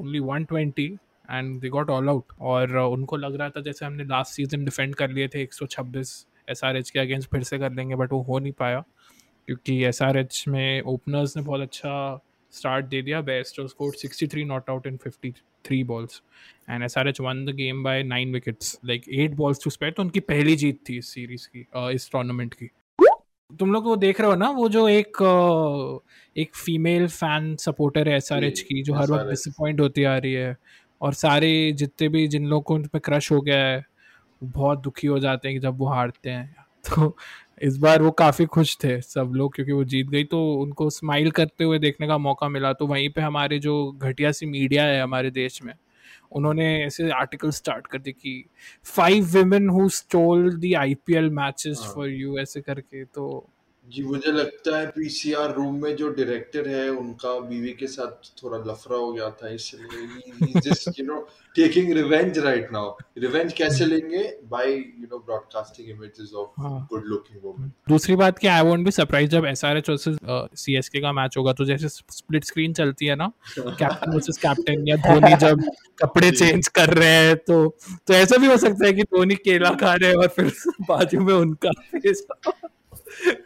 Only 0.00 0.20
120 0.20 0.98
and 1.30 1.60
they 1.60 1.68
got 1.68 1.90
all 1.90 2.08
out 2.08 2.24
और 2.40 2.76
उनको 2.76 3.16
लग 3.16 3.36
रहा 3.36 3.48
था 3.48 3.60
जैसे 3.60 3.86
हमने 3.86 4.04
लास्ट 4.04 4.32
सीज़न 4.32 4.64
डिफेंड 4.64 4.94
कर 4.94 5.10
लिए 5.10 5.28
थे 5.28 5.46
126 5.46 6.26
एसआरएच 6.50 6.90
के 6.90 6.98
अगेंस्ट 6.98 7.30
फिर 7.30 7.42
से 7.42 7.58
कर 7.58 7.72
लेंगे 7.72 7.94
बट 7.94 8.12
वो 8.12 8.22
हो 8.22 8.38
नहीं 8.38 8.52
पाया। 8.52 8.84
क्योंकि 9.46 9.84
एसआरएच 9.84 10.44
में 10.48 10.82
ओपनर्स 10.82 11.36
ने 11.36 11.42
बहुत 11.42 11.60
अच्छा 11.60 12.24
स्टार्ट 12.52 12.86
दे 12.86 13.02
दिया 13.02 13.20
बेस्ट 13.20 13.60
और 13.60 13.68
score 13.68 13.92
63 14.04 14.44
not 14.44 14.70
out 14.70 14.86
in 14.86 14.96
53 15.64 15.84
balls 15.84 16.22
and 16.70 16.82
SRH 16.82 17.20
won 17.20 17.44
the 17.44 17.50
game 17.50 17.84
by 17.84 18.02
nine 18.02 18.32
wickets 18.32 18.78
like 18.84 19.02
eight 19.08 19.34
balls 19.34 19.64
to 19.64 19.70
spare 19.70 19.92
तो 19.92 20.02
उनकी 20.02 20.20
पहली 20.20 20.56
जीत 20.56 20.80
थी 20.88 20.98
इस 20.98 21.08
सीरीज़ 21.08 21.48
की 21.48 21.66
इस 21.94 22.10
टूर्नामेंट 22.12 22.54
की। 22.54 22.70
तुम 23.58 23.72
लोग 23.72 23.84
वो 23.84 23.96
देख 23.96 24.20
रहे 24.20 24.30
हो 24.30 24.36
ना 24.36 24.50
वो 24.50 24.68
जो 24.68 24.88
एक 24.88 25.16
एक 26.36 26.56
फीमेल 26.56 27.08
फ़ैन 27.08 27.56
सपोर्टर 27.56 28.08
है 28.08 28.16
एसआरएच 28.16 28.56
जी, 28.56 28.62
की 28.62 28.82
जो 28.82 28.94
हर 28.94 29.10
वक्त 29.10 29.30
डिसअपॉइंट 29.30 29.80
होती 29.80 30.04
आ 30.04 30.18
रही 30.18 30.32
है। 30.32 30.56
और 31.02 31.12
सारे 31.12 31.72
जितने 31.72 32.08
भी 32.08 32.28
जिन 32.28 32.46
लोगों 32.46 32.62
को 32.62 32.74
उन 32.74 32.84
पे 32.84 32.98
क्रश 32.98 33.32
हो 33.32 33.40
गया 33.40 33.66
है 33.66 33.84
बहुत 34.44 34.80
दुखी 34.80 35.06
हो 35.06 35.18
जाते 35.18 35.48
हैं 35.48 35.56
कि 35.56 35.60
जब 35.60 35.78
वो 35.78 35.86
हारते 35.86 36.30
हैं। 36.30 36.56
तो 36.90 37.16
इस 37.62 37.76
बार 37.78 38.02
वो 38.02 38.10
काफ़ी 38.10 38.46
खुश 38.46 38.76
थे 38.84 39.00
सब 39.00 39.32
लोग 39.34 39.54
क्योंकि 39.54 39.72
वो 39.72 39.84
जीत 39.84 40.06
गई 40.06 40.24
तो 40.24 40.54
उनको 40.54 40.90
स्माइल 40.90 41.30
करते 41.30 41.64
हुए 41.64 41.78
देखने 41.78 42.06
का 42.06 42.18
मौका 42.18 42.48
मिला 42.48 42.72
तो 42.72 42.86
वहीं 42.86 43.10
पे 43.10 43.20
हमारे 43.20 43.58
जो 43.58 43.92
घटिया 43.92 44.32
सी 44.32 44.46
मीडिया 44.46 44.84
है 44.84 45.02
हमारे 45.02 45.30
देश 45.30 45.62
में 45.62 45.74
उन्होंने 46.32 46.84
ऐसे 46.84 47.10
आर्टिकल 47.10 47.50
स्टार्ट 47.50 47.86
कर 47.86 47.98
दी 47.98 48.12
कि 48.12 48.44
five 48.84 49.24
women 49.24 49.68
who 49.68 49.88
stole 49.88 50.50
the 50.60 50.74
IPL 50.78 51.30
matches. 51.30 51.92
For 51.94 52.08
you 52.08 52.38
ऐसे 52.38 52.60
करके 52.60 53.04
तो 53.04 53.50
जी 53.84 54.02
मुझे 54.02 54.30
लगता 54.32 54.78
है 54.78 54.86
पीसीआर 54.86 55.52
रूम 55.54 55.82
में 55.82 55.96
जो 55.96 56.08
डायरेक्टर 56.08 56.68
है 56.68 56.88
उनका 56.88 57.38
बीवी 57.40 57.72
के 57.72 57.86
साथ 57.86 58.30
थोड़ा 58.42 58.58
लफड़ा 58.58 58.96
हो 58.96 59.12
गया 59.12 59.28
था 59.30 59.48
इसलिए 59.48 60.60
just 60.60 61.00
you 61.00 61.06
know 61.06 61.18
taking 61.56 61.92
revenge 61.92 62.38
right 62.38 62.72
now 62.72 62.96
revenge 63.18 63.52
कैसे 63.52 63.84
लेंगे? 63.84 64.22
By 64.48 64.72
you 64.72 65.06
know 65.10 65.18
broadcasting 65.18 65.90
images 65.90 66.32
of. 66.34 66.48
Good 66.60 67.04
looking 67.06 67.40
women 67.44 67.72
दूसरी 67.88 68.16
बात 68.16 68.38
कि 68.38 68.46
आई 68.46 68.62
वोंट 68.62 68.84
बी 68.84 68.90
सरप्राइज़ 68.90 69.30
जब 69.30 69.46
S 69.46 69.64
R 69.64 69.76
H 69.76 69.90
versus 69.90 70.18
C 70.56 70.76
S 70.76 70.88
K 70.88 71.00
का 71.00 71.12
मैच 71.12 71.36
होगा 71.36 71.52
तो 71.52 71.64
जैसे 71.64 71.88
स्प्लिट 71.88 72.44
स्क्रीन 72.44 72.72
चलती 72.72 73.06
है 73.06 73.16
ना 73.16 73.30
कैप्टन 73.58 74.14
वर्सेस 74.14 74.38
कैप्टन 74.38 74.88
या 74.88 74.96
धोनी 74.96 75.36
जब 75.46 75.62
कपड़े 75.98 76.30
चेंज 76.30 76.68
कर 76.68 76.94
रहे 76.94 77.14
हैं 77.26 77.36
तो 77.36 77.64
तो 78.06 78.14
ऐसा 78.14 78.36
भी 78.36 78.46
हो 78.46 78.56
सकता 78.56 78.86
है 78.86 78.92
कि 78.92 79.02
धोनी 79.02 79.34
केला 79.34 79.70
खा 79.70 79.94
रहे 79.94 80.10
हैं 80.10 80.16
और 80.16 80.28
फिर 80.28 80.52
बाजू 80.88 81.20
में 81.20 81.34
उनका 81.34 81.70
फेस 81.94 82.26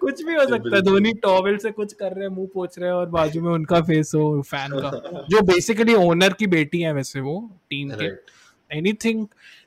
कुछ 0.08 0.22
भी 0.24 0.34
हो 0.34 0.46
सकता 0.46 0.76
है 0.76 0.82
धोनी 0.82 1.12
टॉवेल 1.22 1.56
से 1.58 1.70
कुछ 1.70 1.92
कर 1.92 2.12
रहे 2.12 2.24
हैं 2.24 2.34
मुँह 2.34 2.48
पोछ 2.54 2.78
रहे 2.78 2.88
हैं 2.88 2.96
और 2.96 3.08
बाजू 3.10 3.40
में 3.42 3.50
उनका 3.52 3.80
फेस 3.82 4.12
हो 4.14 4.42
फ़ैन 4.42 4.78
का। 4.80 4.90
जो 5.30 5.40
बेसिकली 5.46 5.94
ओनर 5.94 6.32
की 6.32 6.46
बेटी 6.46 6.80
है 6.80 6.92
वैसे 6.94 7.20
वो 7.20 7.38
टीम 7.70 7.90
के। 8.00 8.06
Anything 8.70 9.26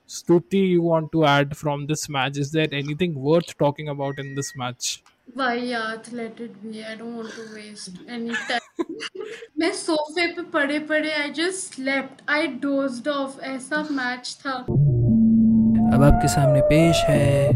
Stuti 0.10 0.63
you 0.74 0.81
want 0.83 1.10
to 1.12 1.25
add 1.25 1.53
from 1.53 1.86
this 1.88 2.10
match 2.10 2.38
is 2.38 2.53
there 2.53 2.74
anything 2.75 3.15
worth 3.17 3.55
talking 3.60 3.89
about 3.89 4.19
in 4.19 4.33
this 4.36 4.51
match 4.57 5.01
भाई 5.38 5.62
याद 5.62 6.13
let 6.13 6.41
it 6.41 6.86
I 6.86 6.95
don't 6.95 7.15
want 7.15 7.36
to 7.36 7.43
waste 7.55 8.10
any 8.10 8.33
time 8.50 8.95
मैं 9.60 9.71
सोफे 9.75 10.27
पे 10.27 10.43
पड़े 10.51 10.79
पड़े 10.89 11.12
I 11.12 11.29
just 11.29 11.74
slept 11.75 12.29
I 12.29 12.48
dozed 12.65 13.07
off 13.07 13.39
ऐसा 13.41 13.88
match 13.91 14.38
था। 14.41 14.57
अब 15.93 16.03
आपके 16.03 16.27
सामने 16.27 16.62
पेश 16.62 16.98
है 16.98 17.53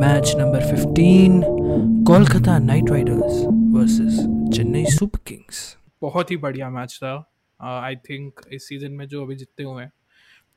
match 0.00 0.32
number 0.36 0.60
15 0.60 2.06
Kolkata 2.06 2.58
Knight 2.58 2.90
Riders 2.90 3.44
versus 3.46 4.16
Chennai 4.56 4.84
Super 4.84 5.18
Kings. 5.26 5.76
बहुत 6.02 6.30
ही 6.30 6.36
बढ़िया 6.36 6.70
मैच 6.70 7.00
था। 7.04 7.32
आई 7.60 7.94
uh, 7.94 8.00
थिंक 8.10 8.40
इस 8.52 8.68
सीज़न 8.68 8.92
में 8.92 9.08
जो 9.08 9.24
अभी 9.24 9.36
जितने 9.36 9.66
हुए 9.66 9.82
हैं 9.82 9.92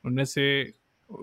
उनमें 0.05 0.25
से 0.25 0.73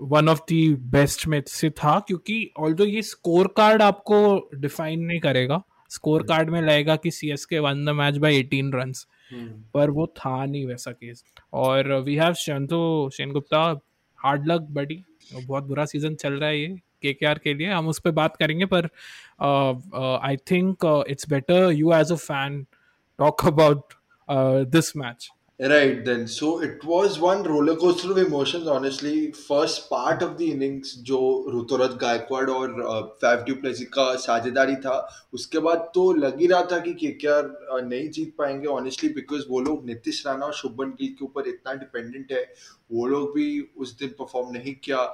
वन 0.01 0.29
ऑफ़ 0.29 0.39
दी 0.39 0.75
बेस्ट 0.75 1.27
में 1.27 1.43
से 1.47 1.69
था 1.69 1.99
क्योंकि 1.99 2.51
ऑल्दो 2.59 2.85
ये 2.85 3.01
स्कोर 3.01 3.53
कार्ड 3.57 3.81
आपको 3.81 4.49
डिफाइन 4.55 4.99
नहीं 4.99 5.19
करेगा 5.19 5.61
स्कोर 5.89 6.23
कार्ड 6.23 6.49
में 6.49 6.61
लगेगा 6.61 6.95
कि 6.95 7.11
C 7.11 7.31
S 7.31 7.45
K 7.45 7.59
won 7.59 7.85
the 7.85 7.89
match 7.89 8.17
by 8.17 8.37
eighteen 8.37 8.71
run 8.73 8.93
पर 9.73 9.89
वो 9.89 10.07
था 10.07 10.45
नहीं 10.45 10.65
वैसा 10.65 10.91
केस 10.91 11.23
और 11.53 11.93
we 11.93 12.15
have 12.15 12.33
Shanto 12.33 13.09
Sengupta 13.31 13.79
hard 14.17 14.47
luck 14.47 14.61
buddy 14.61 15.03
बहुत 15.23 15.63
बुरा 15.63 15.85
सीज़न 15.85 16.15
चल 16.15 16.33
रहा 16.33 16.49
है 16.49 16.59
ये 16.59 16.67
के 17.01 17.13
के 17.13 17.25
आर 17.25 17.37
के 17.37 17.53
लिए। 17.53 17.67
हम 17.67 17.87
उस 17.87 17.99
पर 17.99 18.11
बात 18.11 18.35
करेंगे, 18.35 18.65
पर 18.65 18.89
I 20.23 20.37
think 20.51 20.85
it's 21.09 21.29
better 21.29 21.71
you 21.71 21.93
as 21.93 22.11
a 22.11 22.15
fan 22.17 22.65
talk 23.19 23.45
about 23.47 23.93
this 24.71 24.95
match 24.97 25.29
Right 25.59 26.05
then, 26.05 26.25
so 26.25 26.61
it 26.61 26.85
was 26.85 27.19
one 27.19 27.43
roller 27.43 27.75
coaster 27.75 28.11
of 28.11 28.17
emotions. 28.17 28.65
Honestly, 28.65 29.33
first 29.33 29.89
part 29.89 30.21
of 30.21 30.37
the 30.37 30.45
innings 30.51 30.93
जो 31.03 31.19
ऋतुराज 31.55 31.97
गायकवाड़ 32.01 32.49
और 32.49 32.71
फैफ 33.21 33.43
ड्यूप्लेसी 33.45 33.85
का 33.97 34.05
साझेदारी 34.25 34.75
था 34.85 34.95
उसके 35.33 35.59
बाद 35.65 35.91
तो 35.95 36.11
लग 36.13 36.39
ही 36.39 36.47
रहा 36.47 36.61
था 36.71 36.79
कि 36.85 36.93
केकेआर 37.01 37.83
नहीं 37.83 38.09
जीत 38.09 38.33
पाएँगे 38.37 38.67
ऑनेस्टली 38.67 39.09
बिकॉज़ 39.13 39.43
वो 39.49 39.59
लोग 39.61 39.85
नीतीश 39.85 40.25
राणा 40.27 40.45
और 40.45 40.53
शुभन 40.53 40.95
गिल 41.01 41.13
के 41.19 41.25
ऊपर 41.25 41.47
इतना 41.49 41.73
डिपेंडेंट 41.73 42.31
है 42.31 42.43
वो 42.91 43.07
लोग 43.07 43.33
भी 43.35 43.49
उस 43.77 43.97
दिन 43.99 44.15
परफॉर्म 44.19 44.51
नहीं 44.53 44.75
किया 44.83 45.05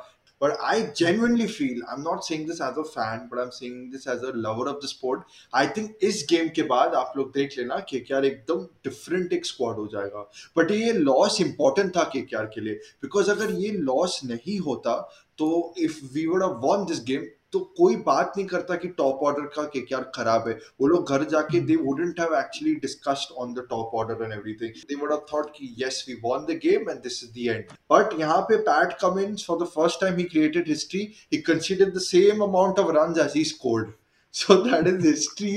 But 0.42 0.58
I 0.62 0.92
genuinely 0.94 1.48
feel, 1.48 1.82
I'm 1.90 2.04
not 2.04 2.26
saying 2.26 2.48
this 2.48 2.60
as 2.60 2.78
a 2.78 2.84
fan, 2.84 3.28
but 3.30 3.40
I'm 3.40 3.52
saying 3.52 3.92
this 3.92 4.06
as 4.06 4.22
a 4.22 4.34
lover 4.34 4.68
of 4.68 4.82
the 4.82 4.88
sport. 4.88 5.24
I 5.54 5.66
think 5.68 6.04
इस 6.04 6.26
गेम 6.30 6.50
के 6.56 6.64
बाद 6.72 6.96
आप 6.96 7.14
लोग 7.18 7.32
देख 7.34 7.58
लेना 7.58 7.78
के 7.90 8.00
के 8.00 8.28
एकदम 8.28 8.66
डिफरेंट 8.84 9.34
एक 9.34 9.46
स्क्वाड 9.46 9.76
हो 9.76 9.88
जाएगा 9.94 10.30
बट 10.58 10.72
ये 10.72 10.92
लॉस 10.94 11.40
इंपॉर्टेंट 11.42 11.96
था 11.98 12.04
के 12.16 12.22
के 12.34 12.62
लिए 12.62 12.74
बिकॉज़ 13.02 13.32
अगर 13.32 13.52
ये 13.62 13.72
लॉस 13.72 14.20
नहीं 14.26 14.60
होता 14.68 15.00
तो 15.38 15.50
if 15.86 16.00
we 16.14 16.26
would 16.26 16.44
have 16.44 16.60
won 16.68 16.86
this 16.86 17.04
game 17.04 17.26
तो 17.56 17.60
कोई 17.78 17.96
बात 18.06 18.34
नहीं 18.38 18.48
करता 18.48 18.76
कि 18.76 18.88
टॉप 18.98 19.20
ऑर्डर 19.24 19.46
का 19.56 19.64
के 19.74 19.82
क्या 19.82 20.00
खराब 20.16 20.48
है। 20.48 20.54
वो 20.82 20.88
लोग 20.88 21.10
घर 21.10 21.24
जाके 21.32 21.60
they 21.68 21.76
wouldn't 21.82 22.20
have 22.20 22.36
actually 22.40 22.74
discussed 22.82 23.36
on 23.42 23.54
the 23.54 23.66
top 23.70 23.92
order 23.96 24.24
and 24.24 24.34
everything 24.34 24.82
they 24.90 24.96
would 25.02 25.12
have 25.12 25.26
thought 25.34 25.52
कि 25.56 25.74
yes 25.80 26.04
we 26.10 26.16
won 26.24 26.46
the 26.46 26.60
game 26.64 26.90
and 26.90 27.00
this 27.04 27.24
is 27.24 27.32
the 27.34 27.48
end 27.50 27.64
but 27.92 28.20
यहाँ 28.20 28.42
पे 28.50 28.58
Pat 28.70 28.98
Cummins 29.02 29.46
for 29.48 29.60
the 29.60 29.68
first 29.76 30.02
time 30.02 30.18
he 30.18 30.24
created 30.34 30.68
history 30.70 31.08
he 31.34 31.42
considered 31.52 31.94
the 31.96 32.02
same 32.06 32.44
amount 32.44 32.80
of 32.80 32.92
run 32.98 33.20
as 33.22 33.34
he 33.36 33.44
scored 33.52 33.92
so 34.34 34.56
that 34.64 34.88
is 34.88 35.08
history 35.08 35.54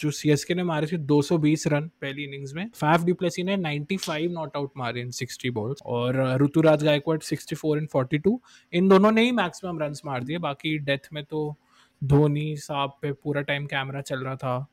जो 0.00 0.10
C 0.10 0.30
S 0.30 0.44
के 0.44 0.54
ने 0.54 0.62
मारे 0.62 0.86
थे 0.86 0.96
220 0.96 1.66
run 1.66 1.90
पहली 2.00 2.24
innings 2.24 2.54
में। 2.54 2.68
Faf 2.68 3.00
du Plessis 3.00 3.42
ने 3.42 3.56
95 3.56 4.28
नॉट 4.30 4.56
आउट 4.56 4.72
मारे 4.76 5.00
इन 5.00 5.10
60 5.10 5.50
balls 5.50 5.78
और 5.86 6.38
ऋतुराज 6.42 6.84
गायकवाड 6.84 7.20
64 7.20 7.78
इन 7.78 7.86
42 7.86 8.38
इन 8.72 8.88
दोनों 8.88 9.10
ने 9.10 9.22
ही 9.22 9.32
मैक्सिमम 9.32 9.78
रन 9.78 9.94
मार 10.04 10.24
दिए। 10.24 10.38
बाकी 10.38 10.78
डेथ 10.78 11.08
में 11.12 11.24
तो 11.24 11.56
धोनी, 12.04 12.56
साहब 12.56 12.98
पे 13.02 13.12
पूरा 13.12 13.40
टाइम 13.40 13.66
कैमरा 13.66 14.00
चल 14.00 14.20
रहा 14.20 14.36
था। 14.36 14.66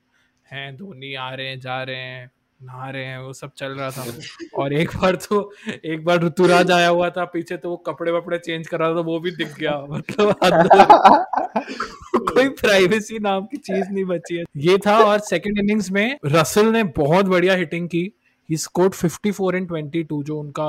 हैं, 0.51 0.75
धोनी 0.75 1.13
आ 1.13 1.33
रहे 1.33 1.47
हैं, 1.47 1.59
जा 1.59 1.83
रहे 1.83 1.95
हैं। 1.95 2.31
नहा 2.63 2.89
रहे 2.89 3.05
हैं 3.05 3.17
वो 3.20 3.34
सब 3.34 3.51
चल 3.58 3.72
रहा 3.72 3.89
था। 3.91 4.05
और 4.63 4.74
एक 4.74 4.89
बार 4.98 5.15
तो 5.15 5.39
एक 5.86 6.03
बार 6.05 6.24
ऋतुराज 6.24 6.72
आया 6.72 6.88
हुआ 6.88 7.10
था 7.10 7.25
पीछे 7.25 7.58
तो 7.58 7.70
वो 7.70 7.75
कपड़े 7.88 8.12
वपड़े 8.12 8.38
चेंज 8.38 8.67
कर 8.67 8.79
रहा 8.79 8.89
था 8.89 9.01
वो 9.01 9.20
भी 9.20 9.32
दिख 9.32 9.55
गया। 9.60 9.77
मतलब 9.89 10.36
कोई 12.34 12.50
प्राइवेसी 12.50 13.20
नाम 13.20 13.46
की 13.46 13.58
चीज़ 13.58 13.89
नहीं 13.89 14.05
बची 14.05 14.36
है। 14.36 14.43
ये 14.58 14.77
था 14.77 14.98
और 15.03 15.20
सेकंड 15.20 15.60
इनिंग्स 15.60 15.91
में 15.91 16.17
रसल 16.25 16.72
ने 16.72 16.84
बहुत 16.98 17.25
बढ़िया 17.25 17.55
हिटिंग 17.55 17.88
की। 17.89 18.12
ही 18.50 18.58
स्कोर्ड 18.58 18.93
54 18.93 19.55
इन 19.55 19.65
22 19.67 20.24
जो 20.24 20.39
उनका 20.39 20.65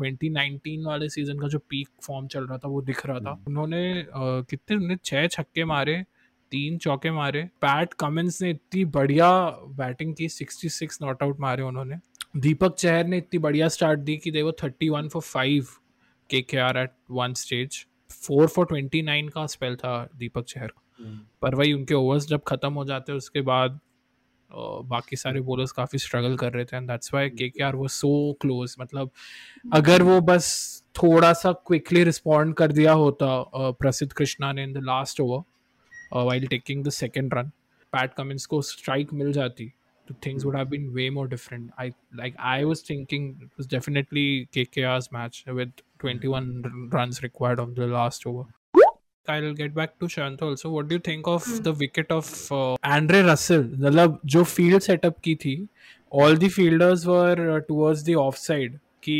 2019 0.00 0.84
वाले 0.86 1.08
सीज़न 1.08 1.38
का 1.38 1.48
जो 1.48 1.58
पीक 1.58 1.88
फॉर्म 2.02 2.26
चल 2.26 2.44
रहा 2.46 2.58
था 2.58 2.68
वो 2.68 2.82
दिख 2.82 3.06
रहा 3.06 3.18
था। 3.18 3.30
हम्म। 3.30 3.44
उन्होंने 3.46 4.04
कितने 4.16 4.76
उन्होंने 4.76 4.96
छह 5.04 5.26
छक्के 5.26 5.64
मारे 5.64 5.96
तीन 6.50 6.78
चौके 6.78 7.10
मारे। 7.10 7.42
पैट 7.42 7.94
कमिंस 7.94 8.42
ने 8.42 8.50
इतनी 8.50 8.84
बढ़िया 8.84 9.30
बैटिंग 9.76 10.14
की 10.14 10.28
66 10.28 11.02
नॉट 11.02 11.22
आउट 11.22 11.40
मारे 11.40 11.62
उन्होंने। 11.62 11.96
दीपक 12.36 12.74
चहर 12.74 13.06
ने 13.06 13.18
इतनी 13.18 13.38
बढ़िया 13.38 13.68
स्टार्ट 13.68 14.00
दी 14.00 14.16
कि 14.16 14.30
दे 14.30 14.42
वो 14.42 14.52
31 14.52 15.08
for 15.08 15.22
five 15.22 15.66
K 16.30 16.42
K 16.42 16.58
R 16.58 16.78
at 16.78 16.90
one 17.10 17.34
stage 17.34 17.86
four 18.10 18.46
for 18.46 18.66
twenty 18.66 19.02
nine 19.02 19.28
का 19.28 19.46
स्पेल 19.46 19.76
था 19.76 20.08
दीपक 20.16 20.44
चहर 20.44 20.66
का। 20.66 21.04
हम्म। 21.04 21.20
पर 21.42 21.54
वही 21.54 21.72
उनके 21.72 21.94
ओवर्स 21.94 22.28
जब 22.28 22.42
खत्म 22.46 22.72
हो 22.72 22.84
जाते 22.84 23.12
हैं 23.12 23.16
उसके 23.16 23.40
बाद 23.40 23.80
बाकी 24.84 25.16
सारे 25.16 25.40
बोलर्स 25.40 25.72
काफ़ी 25.72 25.98
स्ट्रगल 25.98 26.36
कर 26.36 26.52
रहे 26.52 26.64
थे 26.64 26.76
एंड 26.76 26.88
दैट्स 26.88 27.14
वाई 27.14 27.30
के 27.30 27.48
के 27.48 27.62
आर 27.62 27.76
वो 27.76 27.88
सो 27.88 28.32
क्लोज 28.40 28.76
मतलब 28.80 29.10
अगर 29.72 30.02
वो 30.02 30.20
बस 30.20 30.48
थोड़ा 31.02 31.32
सा 31.32 31.52
क्विकली 31.52 32.04
रिस्पॉन्ड 32.04 32.54
कर 32.54 32.72
दिया 32.72 32.92
होता 32.92 33.26
प्रसिद्ध 33.54 34.12
कृष्णा 34.12 34.52
ने 34.52 34.62
in 34.62 34.72
the 34.72 34.76
last 34.76 35.20
over 35.20 35.42
While 36.13 36.47
taking 36.47 36.83
the 36.85 36.89
second 36.89 37.33
run 37.33 37.51
Pat 37.93 38.13
Cummins 38.13 38.45
को 38.45 38.61
स्ट्राइक 38.61 39.13
मिल 39.13 39.31
जाती 39.33 39.71
तो 40.07 40.15
things 40.25 40.45
would 40.45 40.55
have 40.55 40.67
been 40.69 40.87
way 40.93 41.09
more 41.09 41.27
different 41.29 41.69
I 41.79 41.89
like 42.15 42.35
I 42.53 42.63
was 42.63 42.83
thinking 42.89 43.29
it 43.29 43.49
was 43.59 43.67
definitely 43.69 44.25
KKR's 44.53 45.09
match 45.17 45.43
with 45.59 45.85
21 46.03 46.49
runs 46.93 47.21
required 47.23 47.59
on 47.59 47.77
the 47.79 47.87
last 47.87 48.27
over 48.27 48.49
I'll 49.27 49.53
get 49.53 49.73
back 49.73 49.99
to 49.99 50.07
Shant 50.09 50.41
also. 50.41 50.69
What 50.69 50.87
do 50.87 50.95
you 50.95 50.99
think 50.99 51.27
of 51.27 51.45
hmm. 51.45 51.57
the 51.57 51.73
wicket 51.73 52.11
of 52.11 52.29
uh, 52.51 52.75
Andre 52.83 53.21
Russell? 53.23 53.63
मतलब 53.63 54.19
जो 54.25 54.43
field 54.43 54.81
setup 54.81 55.19
की 55.23 55.35
थी 55.43 55.55
all 56.13 56.37
the 56.37 56.49
fielders 56.49 57.05
were 57.05 57.59
towards 57.67 58.03
the 58.05 58.15
off 58.19 58.35
side 58.35 58.77
कि 59.03 59.17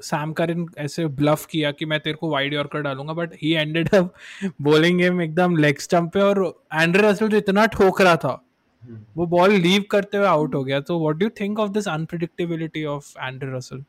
Sam 0.00 0.32
Curran 0.32 0.66
ऐसे 0.78 1.06
bluff 1.20 1.46
किया 1.46 1.70
कि 1.72 1.84
मैं 1.84 1.98
तेरे 2.00 2.16
को 2.16 2.30
वाइड 2.30 2.54
यॉर्कर 2.54 2.82
डालूँगा 2.82 3.12
but 3.12 3.34
he 3.42 3.52
ended 3.52 3.88
up 3.94 4.14
bowling 4.62 4.98
game 4.98 5.20
एकदम 5.22 5.56
लेग 5.56 5.78
स्टंप 5.78 6.12
पे 6.12 6.20
और 6.20 6.42
एंड्रे 6.74 7.08
रसल 7.08 7.28
जो 7.28 7.36
इतना 7.36 7.66
ठोक 7.66 8.00
रहा 8.02 8.16
था 8.16 8.36
hmm. 8.82 8.98
वो 9.16 9.26
बॉल 9.26 9.52
लीव 9.52 9.84
करते 9.90 10.16
हुए 10.16 10.26
आउट 10.26 10.54
हो 10.54 10.64
गया 10.64 10.80
तो 10.80 11.00
what 11.00 11.16
do 11.16 11.26
you 11.26 11.30
think 11.40 11.58
of 11.58 11.70
this 11.70 11.88
unpredictability 11.88 12.84
of 12.84 13.12
Andre 13.18 13.56
Russell 13.56 13.84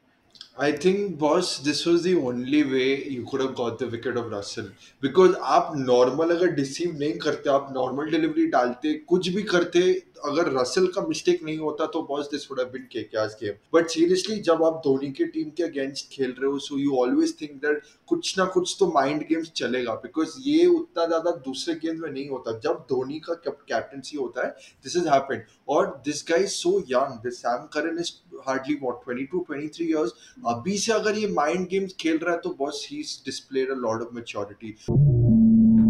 I 0.57 0.71
think, 0.71 1.19
boss, 1.19 1.59
this 1.59 1.85
was 1.85 2.03
the 2.03 2.15
only 2.15 2.63
way 2.63 3.03
you 3.03 3.25
could 3.29 3.41
have 3.41 3.55
got 3.55 3.77
the 3.77 3.87
wicket 3.87 4.15
of 4.15 4.31
Russell. 4.31 4.69
Because 5.03 5.35
आप 5.55 5.73
normal 5.77 6.35
अगर 6.35 6.51
deceive 6.55 6.97
नहीं 6.99 7.17
करते 7.19 7.49
आप 7.49 7.67
नॉर्मल 7.73 8.09
डिलीवरी 8.11 8.45
डालते 8.51 8.93
कुछ 9.09 9.29
भी 9.35 9.41
करते 9.43 9.81
अगर 10.25 10.51
रसल 10.53 10.85
का 10.95 11.01
मिस्टेक 11.07 11.43
नहीं 11.43 11.57
होता 11.57 11.85
तो 11.93 12.01
boss 12.09 12.27
this 12.31 12.47
would 12.51 12.59
have 12.59 12.69
been 12.73 12.87
KKR's 12.91 13.33
game 13.41 13.53
but 13.73 13.89
seriously 13.89 14.39
जब 14.47 14.63
आप 14.63 14.81
धोनी 14.85 15.11
के 15.17 15.25
टीम 15.33 15.49
के 15.57 15.63
अगेंस्ट 15.63 16.09
खेल 16.11 16.35
रहे 16.39 16.51
हो 16.51 16.59
so 16.59 16.77
you 16.79 16.95
always 17.01 17.35
think 17.41 17.51
that 17.65 17.81
कुछ 18.07 18.37
ना 18.37 18.45
कुछ 18.53 18.75
तो 18.79 18.87
माइंड 18.91 19.21
गेम्स 19.29 19.51
चलेगा। 19.55 19.93
बिकॉज़ 20.03 20.35
ये 20.45 20.65
उतना 20.67 21.05
ज़्यादा 21.05 21.31
दूसरे 21.45 21.75
गेम 21.83 22.01
में 22.01 22.09
नहीं 22.09 22.27
होता। 22.29 22.57
जब 22.63 22.85
धोनी 22.89 23.19
का 23.27 23.33
कैप्टनसी 23.43 24.17
होता 24.17 24.45
है 24.45 24.55
दिस 24.83 24.95
इज़ 24.97 25.07
हैपेंड 25.09 25.43
और 25.75 25.87
this 26.05 26.23
guy 26.29 26.43
is 26.43 26.51
so 26.53 26.79
young 26.89 27.19
this 27.23 27.37
Sam 27.41 27.67
Curran 27.73 27.99
is 27.99 28.11
hardly 28.47 28.75
what 28.75 28.95
22 29.09 29.39
23 29.51 29.81
years 29.81 30.11
अभी 30.47 30.77
से 30.77 30.93
अगर 30.93 31.17
ये 31.17 31.27
माइंड 31.27 31.67
गेम्स 31.67 31.95
खेल 31.99 32.19
रहा 32.23 32.33
है 32.33 32.39
तो 32.43 32.49
boss 32.59 32.87
he 32.91 32.97
displayed 32.97 33.71
a 33.71 33.75
lot 33.75 34.01
of 34.01 34.15
maturity 34.15 34.75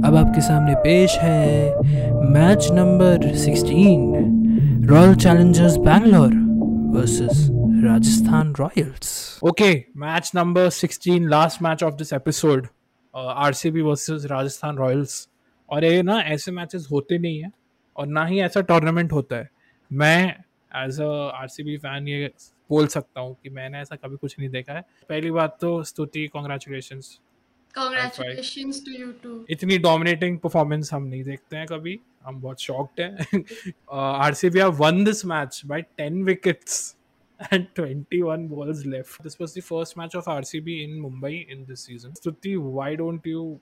अब 0.07 0.15
आपके 0.15 0.41
सामने 0.41 0.75
पेश 0.75 1.17
है 1.17 1.73
match 2.29 2.67
number 2.71 3.17
16 3.17 4.89
Royal 4.89 5.15
Challengers 5.15 5.77
Bangalore 5.77 6.33
versus 6.99 7.49
Rajasthan 7.85 8.55
Royals 8.59 9.39
okay 9.43 9.85
match 9.97 10.31
number 10.35 10.69
16 10.69 11.19
last 11.19 11.61
match 11.61 11.83
of 11.83 11.93
this 11.93 12.13
episode 12.13 12.67
RCB 13.15 13.81
versus 13.81 14.25
Rajasthan 14.25 14.77
Royals 14.77 15.29
और 15.69 15.85
ये 15.85 16.03
ना 16.03 16.19
ऐसे 16.19 16.51
मैचेस 16.51 16.87
होते 16.91 17.17
नहीं 17.17 17.39
है 17.39 17.51
और 17.97 18.07
ना 18.07 18.25
ही 18.25 18.39
ऐसा 18.39 18.61
टूर्नामेंट 18.61 19.13
होता 19.13 19.35
है। 19.35 19.49
मैं 19.93 20.35
as 20.83 20.99
a 21.01 21.09
R 21.41 21.47
C 21.47 21.63
B 21.63 21.77
fan 21.77 22.07
ये 22.07 22.31
बोल 22.69 22.87
सकता 22.87 23.21
हूँ 23.21 23.35
कि 23.43 23.49
मैंने 23.49 23.79
ऐसा 23.81 23.95
कभी 23.95 24.17
कुछ 24.17 24.35
नहीं 24.39 24.49
देखा 24.49 24.73
है 24.73 24.81
पहली 25.09 25.31
बात 25.31 25.57
तो 25.61 25.81
Stuti 25.83 26.27
congratulation 26.33 27.01
Congratulations 27.73 28.77
to 28.83 28.91
you 28.97 29.07
too. 29.23 29.37
इतनी 29.49 29.77
डोमिनेटिंग 29.77 30.37
परफॉर्मेंस 30.39 30.91
हम 30.93 31.03
नहीं 31.03 31.23
देखते 31.23 31.57
हैं 31.57 31.65
कभी 31.67 31.99
हम 32.25 32.39
बहुत 32.41 32.61
शॉक्ड 32.61 33.01
हैं 33.01 33.43
RCB 33.93 34.59
have 34.59 34.71
won 34.75 35.03
this 35.03 35.25
match 35.25 35.61
by 35.65 35.85
10 36.01 36.23
wickets 36.25 36.95
and 37.39 37.67
21 37.75 38.47
balls 38.47 38.85
left. 38.85 39.21
This 39.21 39.37
was 39.39 39.53
the 39.53 39.61
first 39.61 39.97
match 39.97 40.15
of 40.15 40.25
RCB 40.25 40.83
in 40.83 40.93
Mumbai 41.01 41.47
in 41.49 41.65
this 41.65 41.81
season. 41.81 42.13
Stuti, 42.13 42.57
why 42.57 42.95
don't 42.95 43.25
you 43.25 43.59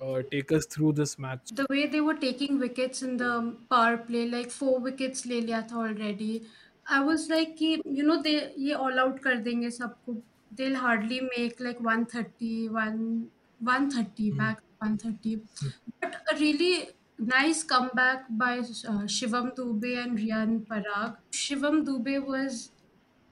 uh, 0.00 0.22
take 0.30 0.52
us 0.52 0.66
through 0.66 0.92
this 0.92 1.18
match. 1.18 1.50
The 1.52 1.66
way 1.68 1.86
they 1.86 2.00
were 2.00 2.14
taking 2.14 2.58
wickets 2.58 3.02
in 3.02 3.16
the 3.16 3.56
power 3.70 3.96
play, 3.98 4.26
like 4.28 4.50
four 4.50 4.78
wickets 4.80 5.26
ले 5.26 5.40
लिया 5.40 5.62
था 5.70 5.76
already. 5.86 6.46
I 6.88 7.00
was 7.00 7.28
like 7.28 7.56
कि 7.58 7.82
you 7.84 8.04
know 8.04 8.20
they 8.22 8.36
ये 8.58 8.76
all 8.76 8.98
out 8.98 9.20
कर 9.22 9.36
देंगे 9.48 9.70
सबको. 9.70 10.22
They'll 10.56 10.76
hardly 10.76 11.20
make 11.36 11.60
like 11.60 11.80
130, 11.80 12.68
1 12.68 13.30
130 13.60 14.30
back 14.32 14.62
130. 14.78 15.42
But 16.00 16.16
a 16.32 16.36
really 16.36 16.90
nice 17.18 17.62
comeback 17.62 18.24
by 18.30 18.58
uh, 18.58 19.06
Shivam 19.16 19.54
Dubey 19.54 19.96
and 20.02 20.18
Riyan 20.18 20.66
Parag. 20.66 21.16
Shivam 21.32 21.84
Dubey 21.84 22.18
was 22.24 22.72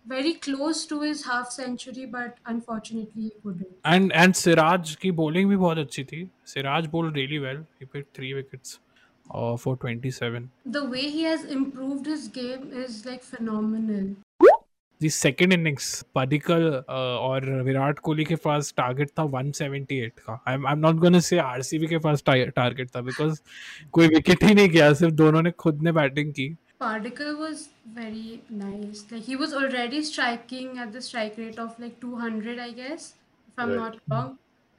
very 0.08 0.34
close 0.34 0.86
to 0.86 1.02
his 1.02 1.26
half 1.26 1.52
century, 1.52 2.06
but 2.06 2.38
unfortunately 2.46 3.24
he 3.24 3.34
couldn't. 3.44 3.68
And 3.86 4.12
and 4.24 4.36
Siraj 4.36 4.96
की 5.04 5.12
bowling 5.12 5.50
भी 5.50 5.58
बहुत 5.58 5.78
अच्छी 5.78 6.04
थी. 6.04 6.28
Siraj 6.46 6.88
bowled 6.88 7.16
really 7.16 7.40
well. 7.40 7.64
He 7.80 7.86
picked 7.86 8.14
three 8.18 8.34
wickets 8.34 8.80
uh, 9.32 9.56
for 9.58 9.76
27. 9.78 10.50
The 10.66 10.84
way 10.86 11.10
he 11.10 11.24
has 11.24 11.46
improved 11.46 12.06
his 12.06 12.28
game 12.28 12.70
is 12.86 13.06
like 13.06 13.24
phenomenal. 13.24 14.16
The 15.02 15.10
second 15.10 15.54
innings, 15.54 15.86
Padikkal 16.16 16.66
uh, 16.74 17.18
और 17.28 17.46
विराट 17.64 18.00
कोहली 18.00 18.24
के 18.26 18.36
पास 18.44 18.74
target 18.78 19.10
था 19.20 19.24
178 19.32 20.20
का. 20.20 20.40
I'm 20.48 20.68
I'm 20.72 20.84
not 20.86 21.02
gonna 21.06 21.22
say 21.22 21.40
RCB 21.46 21.90
के 21.90 21.98
पास 22.06 22.24
target 22.28 22.90
था 22.96 23.02
because 23.08 23.42
कोई 23.94 24.08
wicket 24.08 24.44
ही 24.44 24.54
नहीं 24.54 24.70
किया 24.70 24.94
सिर्फ़ 24.94 25.14
दोनों 25.14 25.42
ने 25.42 25.52
खुद 25.52 25.82
ने 25.84 25.92
बैटिंग 25.92 26.32
की. 26.34 26.48
Padikkal 26.84 27.38
was 27.40 27.70
very 27.96 28.42
nice. 28.50 29.06
Like 29.12 29.24
he 29.24 29.36
was 29.36 29.54
already 29.54 30.04
striking 30.04 30.78
at 30.78 30.92
the 30.92 31.02
strike 31.02 31.38
rate 31.38 31.60
of 31.60 31.80
like 31.80 32.00
200, 32.02 32.60
I 32.60 32.72
guess, 32.72 33.14
if 33.52 33.60
I'm 33.66 33.70
Right. 33.70 33.78
not 33.84 34.00
wrong. 34.14 34.32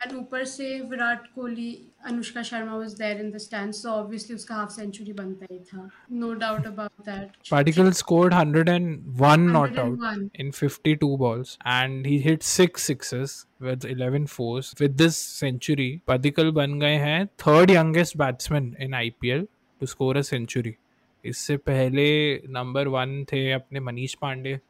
And 0.05 0.13
ऊपर 0.13 0.45
से 0.45 0.65
Virat 0.89 1.27
Kohli 1.35 1.69
Anushka 2.07 2.43
Sharma 2.49 2.73
was 2.81 2.95
there 2.97 3.21
in 3.21 3.31
the 3.35 3.41
stands, 3.45 3.79
so 3.85 3.93
obviously 4.01 4.35
उसका 4.35 4.55
half 4.55 4.73
century 4.77 5.13
बनता 5.21 5.47
ही 5.53 5.59
था. 5.71 5.91
No 6.25 6.35
doubt 6.43 6.67
about 6.73 7.07
that. 7.07 7.39
Padikkal 7.53 7.91
scored 8.01 8.37
101 8.39 9.47
not 9.53 9.79
out 9.85 9.97
101. 10.03 10.29
in 10.45 10.53
52 10.61 11.11
balls 11.25 11.57
and 11.79 12.11
he 12.13 12.19
hit 12.29 12.43
six 12.51 12.91
sixes 12.93 13.39
with 13.71 13.89
11 13.97 14.27
fours. 14.37 14.75
With 14.85 14.99
this 15.05 15.23
century, 15.41 15.91
Padikkal 16.13 16.53
बन 16.61 16.79
गए 16.81 16.97
हैं 17.09 17.29
third 17.47 17.77
youngest 17.79 18.19
batsman 18.25 18.71
in 18.89 19.03
IPL 19.05 19.47
to 19.81 19.95
score 19.97 20.15
a 20.19 20.29
century. 20.35 20.77
इससे 21.25 21.57
पहले 21.57 22.37
number 22.49 22.89
one 22.89 23.25
थे 23.25 23.53
अपने 23.53 23.81
मनीष 23.81 24.15
पांडे 24.15 24.61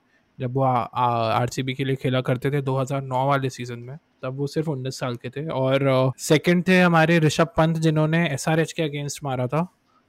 जब 0.41 0.55
वो 0.55 0.63
RCB 0.63 1.75
के 1.75 1.85
लिए 1.85 1.97
खेला 1.97 2.21
करते 2.21 2.51
थे 2.51 2.63
2009 2.63 3.27
वाले 3.27 3.51
सीज़न 3.51 3.79
में 3.79 3.99
तब 4.23 4.37
वो 4.37 4.47
सिर्फ़ 4.47 4.71
19 4.71 4.99
साल 4.99 5.17
के 5.17 5.31
थे। 5.31 5.49
और 5.49 6.13
सेकंड 6.19 6.69
थे 6.69 6.81
हमारे 6.81 7.19
ऋषभ 7.19 7.47
पंत 7.57 7.77
जिन्होंने 7.77 8.29
एसआरएच 8.29 8.73
के 8.73 8.83
अगेंस्ट 8.83 9.25
मारा 9.25 9.47
था 9.47 9.69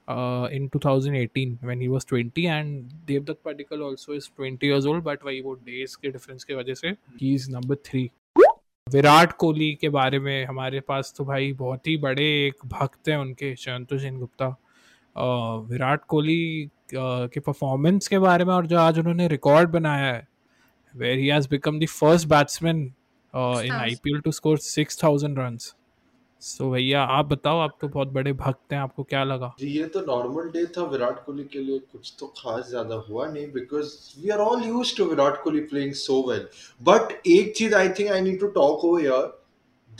uh, 0.10 0.46
in 0.50 0.70
2018 0.70 1.58
when 1.64 1.82
he 1.82 1.90
was 1.90 2.06
20 2.14 2.46
and 2.46 2.84
Devdutt 3.10 3.38
Padikkal 3.48 3.84
also 3.84 4.20
is 4.20 4.24
20 4.42 4.64
years 4.64 4.86
old 4.94 5.26
वही 5.26 5.42
वो 5.42 5.56
days 5.56 5.96
के 5.96 6.12
difference 6.12 6.44
की 6.44 6.54
वजह 6.54 6.74
से 6.74 6.92
he 6.92 7.38
is 7.38 7.56
number 7.56 7.76
three. 7.76 8.08
Virat 8.90 9.32
Kohli 9.32 9.76
के 9.76 9.90
बारे 9.90 10.20
में 10.20 10.46
हमारे 10.46 10.80
पास 10.80 11.14
तो 11.18 11.26
भाई 11.26 11.54
बहुत 11.54 11.88
ही 11.88 11.98
बड़े 11.98 12.48
एक 12.48 12.56
भक्त 12.66 13.10
हैं 13.10 13.18
उनके 13.18 13.56
शंतु 13.56 14.00
सेन 14.00 14.20
गुप्ता। 14.20 14.58
विराट 15.16 16.04
कोहली 16.06 16.70
के 16.94 17.40
परफॉर्मेंस 17.40 18.08
के 18.08 18.20
बारे 18.20 18.46
में 18.46 18.54
और 18.54 18.68
जो 18.68 18.78
आज 18.78 19.00
उन्होंने 19.00 19.28
रिकॉर्ड 19.28 19.70
बनाया 19.70 20.14
है 20.14 20.28
where 20.96 21.18
he 21.18 21.28
has 21.28 21.50
become 21.50 21.80
the 21.80 21.86
first 21.86 22.28
batsman 22.28 22.78
in 22.78 22.94
Stars. 23.34 23.72
IPL 23.72 24.20
to 24.20 24.32
score 24.32 24.58
6000 24.58 25.38
runs 25.38 25.76
so 26.42 26.70
भैया 26.72 27.04
आप 27.04 27.26
बताओ 27.26 27.60
आप 27.60 27.78
तो 27.82 27.88
बहुत 27.88 28.08
बड़े 28.08 28.34
भक्त 28.34 28.74
हैं 28.74 28.80
आपको 28.80 29.04
क्या 29.04 29.24
लगा? 29.24 29.54
जी 29.60 29.68
ये 29.68 29.86
तो 29.86 30.00
नॉर्मल 30.00 30.50
डे 30.50 30.66
था 30.66 30.84
विराट 30.84 31.26
कोहली 31.26 31.44
के 31.44 31.60
लिए 31.60 31.80
कुछ 31.80 32.14
तो 32.20 32.28
खास 32.38 32.70
ज़्यादा 32.70 32.96
हुआ 32.96 33.28
नहीं 33.28 33.48
because 33.52 33.88
we 34.22 34.30
are 34.30 34.40
all 34.40 34.64
use 34.64 34.98
to 34.98 35.06
Virat 35.06 35.44
Kohli 35.44 35.60
playing 35.60 35.94
so 35.94 36.22
well 36.30 36.48
but 36.82 37.28
एक 37.28 37.56
चीज़ 37.56 37.76
I 37.76 37.90
think 37.90 38.12
I 38.12 38.22
need 38.22 38.40
to 38.40 38.48
talk 38.48 38.86
over 38.86 39.06
यार 39.06 39.44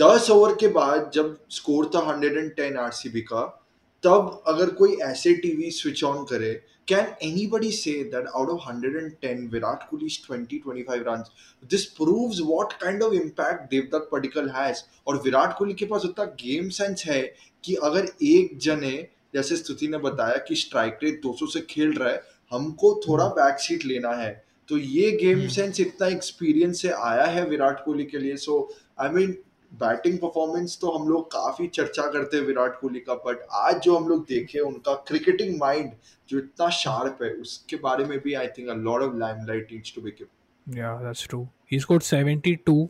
दस 0.02 0.30
ओवर 0.30 0.56
के 0.56 0.68
बाद 0.68 1.12
जब 1.14 1.38
स्कोर 1.50 1.92
था 1.96 2.00
हंड्रेड 2.00 2.38
एंड 2.38 2.52
110 2.52 2.78
आरसीबी 2.78 3.22
का 3.22 3.65
तब 4.06 4.44
अगर 4.48 4.70
कोई 4.80 4.96
ऐसे 5.04 5.34
टीवी 5.34 5.70
स्विच 5.72 6.04
ऑन 6.04 6.24
करे 6.24 6.54
can 6.88 7.06
anybody 7.24 7.72
say 7.72 7.92
that 8.14 8.28
out 8.28 8.50
of 8.50 8.70
110 8.70 9.48
Virat 9.54 9.90
Kohli 9.90 10.10
20 10.10 10.60
25 10.68 11.06
runs 11.08 11.32
this 11.72 11.86
proves 12.00 12.40
what 12.42 12.74
kind 12.82 13.04
of 13.04 13.14
impact 13.14 13.70
Devdutt 13.72 14.10
Padikkal 14.12 14.50
has 14.56 14.84
और 15.08 15.22
विराट 15.26 15.58
कोहली 15.58 15.74
के 15.74 15.86
पास 15.86 16.06
उतना 16.06 16.26
गेम 16.44 16.70
सेंस 16.78 17.04
है 17.08 17.22
कि 17.64 17.76
अगर 17.84 18.08
एक 18.24 18.58
जने 18.60 18.96
जैसे 19.34 19.56
स्तुति 19.56 19.88
ने 19.88 19.98
बताया 19.98 20.38
कि 20.48 20.56
स्ट्राइक 20.56 21.00
रेट 21.04 21.22
200 21.26 21.48
से 21.54 21.62
खेल 21.70 21.94
रहा 21.94 22.10
है 22.10 22.22
हमको 22.52 22.94
थोड़ा 23.08 23.28
बैक 23.40 23.60
सीट 23.60 23.86
लेना 23.86 24.12
है। 24.16 24.32
तो 24.70 24.78
ये 24.78 25.12
गेम 25.12 25.48
सेंस 25.48 25.80
इतना 25.80 26.08
एक्सपीरियंस 26.08 26.82
से 26.82 26.90
आया 26.90 27.26
है 27.26 27.46
विराट 27.50 27.84
कोहली 27.86 28.06
के 28.06 28.18
लिए। 28.18 28.36
So 28.38 28.56
I 29.02 29.10
mean 29.10 29.36
batting 29.74 30.18
performance 30.18 30.78
तो 30.82 30.92
हम 30.92 31.08
लोग 31.10 31.26
काफ़ी 31.32 31.68
चर्चा 31.68 32.04
करते 32.12 32.38
हैं 32.38 32.44
विराट 32.44 32.80
कोहली 32.80 33.00
का 33.00 33.14
बट 33.14 33.38
आज 33.52 33.82
जो 33.82 33.98
हम 33.98 34.08
लोग 34.08 34.26
देखे 34.26 34.60
उनका 34.60 34.94
क्रिकेटिंग 34.94 35.60
माइंड 35.60 35.92
जो 36.30 36.38
इतना 36.38 36.70
शार्प 36.70 37.24
है 37.24 37.30
उसके 37.30 37.76
बारे 37.76 38.06
में 38.06 38.20
भी 38.20 38.34
I 38.34 38.48
think 38.48 38.70
a 38.70 38.74
lot 38.74 39.02
of 39.02 39.16
limelight 39.16 39.68
needs 39.72 39.96
to 39.96 40.02
be 40.02 40.12
given 40.12 40.78
या 40.78 40.96
दैट्स 41.02 41.28
ट्रू 41.28 41.48
ही 41.72 41.80
स्कोर्ड 41.80 42.04
72 42.04 42.88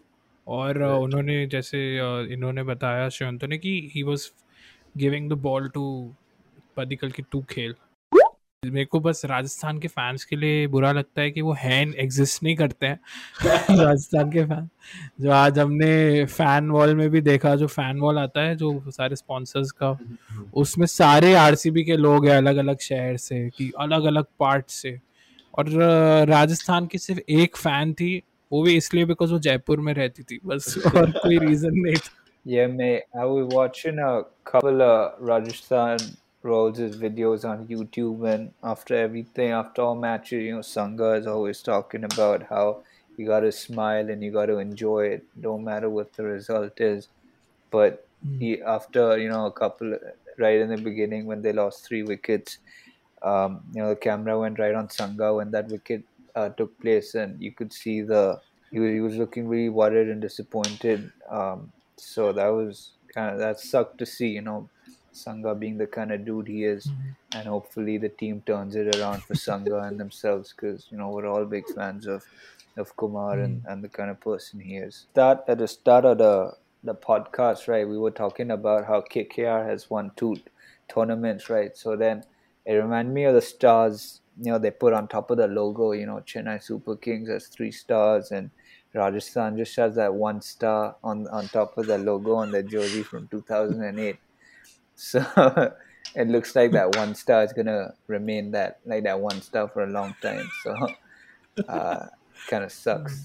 और 0.47 0.75
uh, 0.75 0.81
Right. 0.81 1.03
उन्होंने 1.03 1.47
जैसे 1.47 1.77
uh, 1.99 2.31
इन्होंने 2.31 2.63
बताया 2.63 3.09
श्रंतो 3.09 3.47
ने 3.47 3.57
कि 3.57 3.91
he 3.95 4.03
was 4.03 4.31
giving 4.97 5.29
the 5.29 5.33
ball 5.33 5.69
to 5.69 6.13
Padikkal 6.77 7.11
की 7.11 7.23
टू 7.31 7.41
खेल। 7.41 7.75
मेरे 8.71 8.86
को 8.86 8.99
बस 8.99 9.21
राजस्थान 9.25 9.80
के 9.80 9.88
फैंस 9.88 10.23
के 10.25 10.36
लिए 10.36 10.67
बुरा 10.67 10.91
लगता 10.91 11.21
है 11.21 11.32
कि 11.32 11.41
वो 11.41 11.54
हैन 11.54 11.93
एग्जिस्ट 11.97 12.43
नहीं 12.43 12.56
करते 12.56 12.86
हैं। 12.86 12.99
राजस्थान 13.86 14.32
के 14.32 14.45
फ़ैन 14.45 14.69
जो 15.21 15.32
आज 15.32 15.60
हमने 15.60 16.25
फ़ैन 16.25 16.69
वॉल 16.69 16.95
में 16.95 17.10
भी 17.10 17.21
देखा 17.21 17.56
जो 17.56 17.67
फ़ैन 17.67 17.99
वॉल 17.99 18.17
आता 18.17 18.41
है 18.41 18.56
जो 18.56 18.84
सारे 18.88 19.15
स्पॉन्सर्स 19.15 19.71
का 19.71 19.97
उसमें 20.54 20.88
सारे 20.88 21.34
आरसीबी 21.34 21.84
के 21.84 21.97
लोग 21.97 22.28
हैं 22.28 22.38
अलग 22.38 22.58
अलग 22.58 22.80
शहर 22.80 23.17
से 23.17 23.49
कि 23.49 23.71
अलग 23.80 24.04
अलग 24.04 24.25
पार्ट 24.39 24.69
से। 24.69 24.99
और 25.58 25.69
राजस्थान 26.28 26.86
की 26.86 26.97
सिर्फ़ 26.97 27.21
एक 27.30 27.58
फ़ैन 27.58 27.93
थी 27.93 28.23
वो 28.51 28.63
भी 28.63 28.78
इसलिए 28.78 29.06
बिकॉज़ 29.06 29.32
वो 29.32 29.39
जयपुर 29.39 29.80
में 29.80 29.93
रहती 29.93 30.23
थी 30.23 30.39
बस 30.45 30.78
और 30.95 31.12
कोई 31.12 31.38
रीजन 31.38 31.71
नहीं 31.73 31.95
था। 31.95 32.21
Yeah, 32.47 32.67
mate. 32.67 33.01
I 33.19 33.25
was 33.25 33.47
watching 33.47 33.97
a 33.97 34.23
couple 34.43 34.82
of 34.82 35.13
Rajasthan 35.19 35.97
Royals' 36.45 36.95
videos 36.95 37.43
on 37.49 37.67
YouTube, 37.67 38.23
and 38.31 38.53
after 38.63 38.95
everything, 38.95 39.51
after 39.51 39.81
all 39.81 39.95
matches, 39.95 40.43
you 40.43 40.53
know, 40.53 40.60
Sangha 40.60 41.19
is 41.19 41.27
always 41.27 41.62
talking 41.62 42.03
about 42.03 42.43
how 42.43 42.84
you 43.17 43.25
got 43.25 43.39
to 43.39 43.51
smile 43.51 44.10
and 44.10 44.23
you 44.23 44.31
got 44.31 44.45
to 44.47 44.60
enjoy 44.60 45.05
it, 45.08 45.23
no 45.36 45.58
matter 45.58 45.89
what 45.89 46.13
the 46.13 46.23
result 46.23 46.79
is. 46.79 47.08
But 47.71 48.08
he, 48.39 48.62
after 48.62 49.17
you 49.17 49.29
know, 49.29 49.45
a 49.47 49.51
couple 49.51 49.97
right 50.38 50.60
in 50.60 50.69
the 50.69 50.77
beginning 50.77 51.25
when 51.25 51.41
they 51.41 51.53
lost 51.53 51.86
three 51.88 52.03
wickets, 52.03 52.60
um, 53.23 53.63
you 53.73 53.81
know, 53.81 53.89
the 53.89 53.95
camera 53.95 54.39
went 54.39 54.60
right 54.60 54.75
on 54.75 54.88
Sangha 54.88 55.36
when 55.36 55.51
that 55.51 55.67
wicket 55.69 56.03
uh, 56.36 56.49
took 56.49 56.79
place, 56.79 57.15
and 57.15 57.41
you 57.41 57.51
could 57.51 57.73
see 57.73 58.01
the 58.01 58.39
he 58.71 58.79
was, 58.79 58.91
he 58.91 58.99
was 58.99 59.15
looking 59.15 59.47
really 59.47 59.69
worried 59.69 60.10
and 60.10 60.21
disappointed. 60.21 61.12
Um, 61.29 61.71
so 61.97 62.31
that 62.34 62.47
was 62.49 62.91
kind 63.13 63.34
of 63.34 63.39
that 63.39 63.60
sucked 63.60 63.97
to 63.99 64.05
see, 64.05 64.27
you 64.27 64.41
know, 64.41 64.69
Sangha 65.15 65.58
being 65.58 65.78
the 65.78 65.88
kind 65.88 66.12
of 66.12 66.25
dude 66.25 66.47
he 66.47 66.65
is, 66.65 66.88
mm-hmm. 66.88 67.38
and 67.38 67.47
hopefully 67.47 67.97
the 67.97 68.10
team 68.10 68.41
turns 68.45 68.75
it 68.75 68.95
around 68.95 69.23
for 69.23 69.34
Sangha 69.34 69.88
and 69.88 69.99
themselves 69.99 70.54
because 70.54 70.88
you 70.91 70.97
know 70.97 71.10
we're 71.10 71.28
all 71.28 71.45
big 71.45 71.65
fans 71.73 72.06
of 72.06 72.23
of 72.78 72.95
Kumar 72.97 73.39
and, 73.39 73.60
mm-hmm. 73.60 73.71
and 73.71 73.84
the 73.84 73.89
kind 73.89 74.10
of 74.10 74.19
person 74.19 74.60
he 74.60 74.75
is. 74.78 75.08
That 75.13 75.45
at 75.47 75.58
the 75.58 75.67
start 75.67 76.06
of 76.06 76.17
the 76.17 76.54
the 76.84 76.95
podcast, 76.95 77.67
right? 77.67 77.88
We 77.88 77.97
were 77.97 78.12
talking 78.12 78.51
about 78.51 78.86
how 78.86 79.01
KKR 79.01 79.67
has 79.67 79.89
won 79.89 80.12
two 80.15 80.38
tournaments, 80.88 81.49
right? 81.49 81.75
So 81.75 81.95
then 81.95 82.23
it 82.65 82.73
reminded 82.73 83.13
me 83.13 83.23
of 83.25 83.34
the 83.34 83.41
stars, 83.41 84.21
you 84.39 84.51
know, 84.51 84.60
they 84.60 84.71
put 84.71 84.93
on 84.93 85.08
top 85.08 85.32
of 85.32 85.38
the 85.38 85.47
logo. 85.47 85.93
You 85.93 86.06
know, 86.06 86.21
Chennai 86.25 86.62
Super 86.62 86.95
Kings 86.95 87.30
has 87.30 87.47
three 87.47 87.71
stars, 87.71 88.32
and 88.32 88.49
Rajasthan 88.93 89.58
just 89.58 89.75
has 89.78 89.95
that 89.95 90.13
one 90.13 90.41
star 90.41 90.95
on 91.04 91.28
on 91.28 91.47
top 91.47 91.78
of 91.78 91.88
the 91.88 91.97
logo 91.97 92.36
on 92.36 92.51
the 92.51 92.63
jersey 92.63 93.04
from 93.04 93.28
2008. 93.30 94.17
So 94.96 95.20
it 96.14 96.28
looks 96.28 96.54
like 96.56 96.72
that 96.72 96.96
one 96.96 97.14
star 97.14 97.42
is 97.44 97.52
gonna 97.58 97.80
remain 98.08 98.50
that 98.52 98.78
like 98.86 99.04
that 99.04 99.20
one 99.20 99.40
star 99.42 99.66
for 99.68 99.82
a 99.84 99.90
long 99.90 100.14
time. 100.22 100.48
So 100.64 100.74
uh, 101.68 102.06
kind 102.48 102.64
of 102.64 102.72
sucks. 102.72 103.20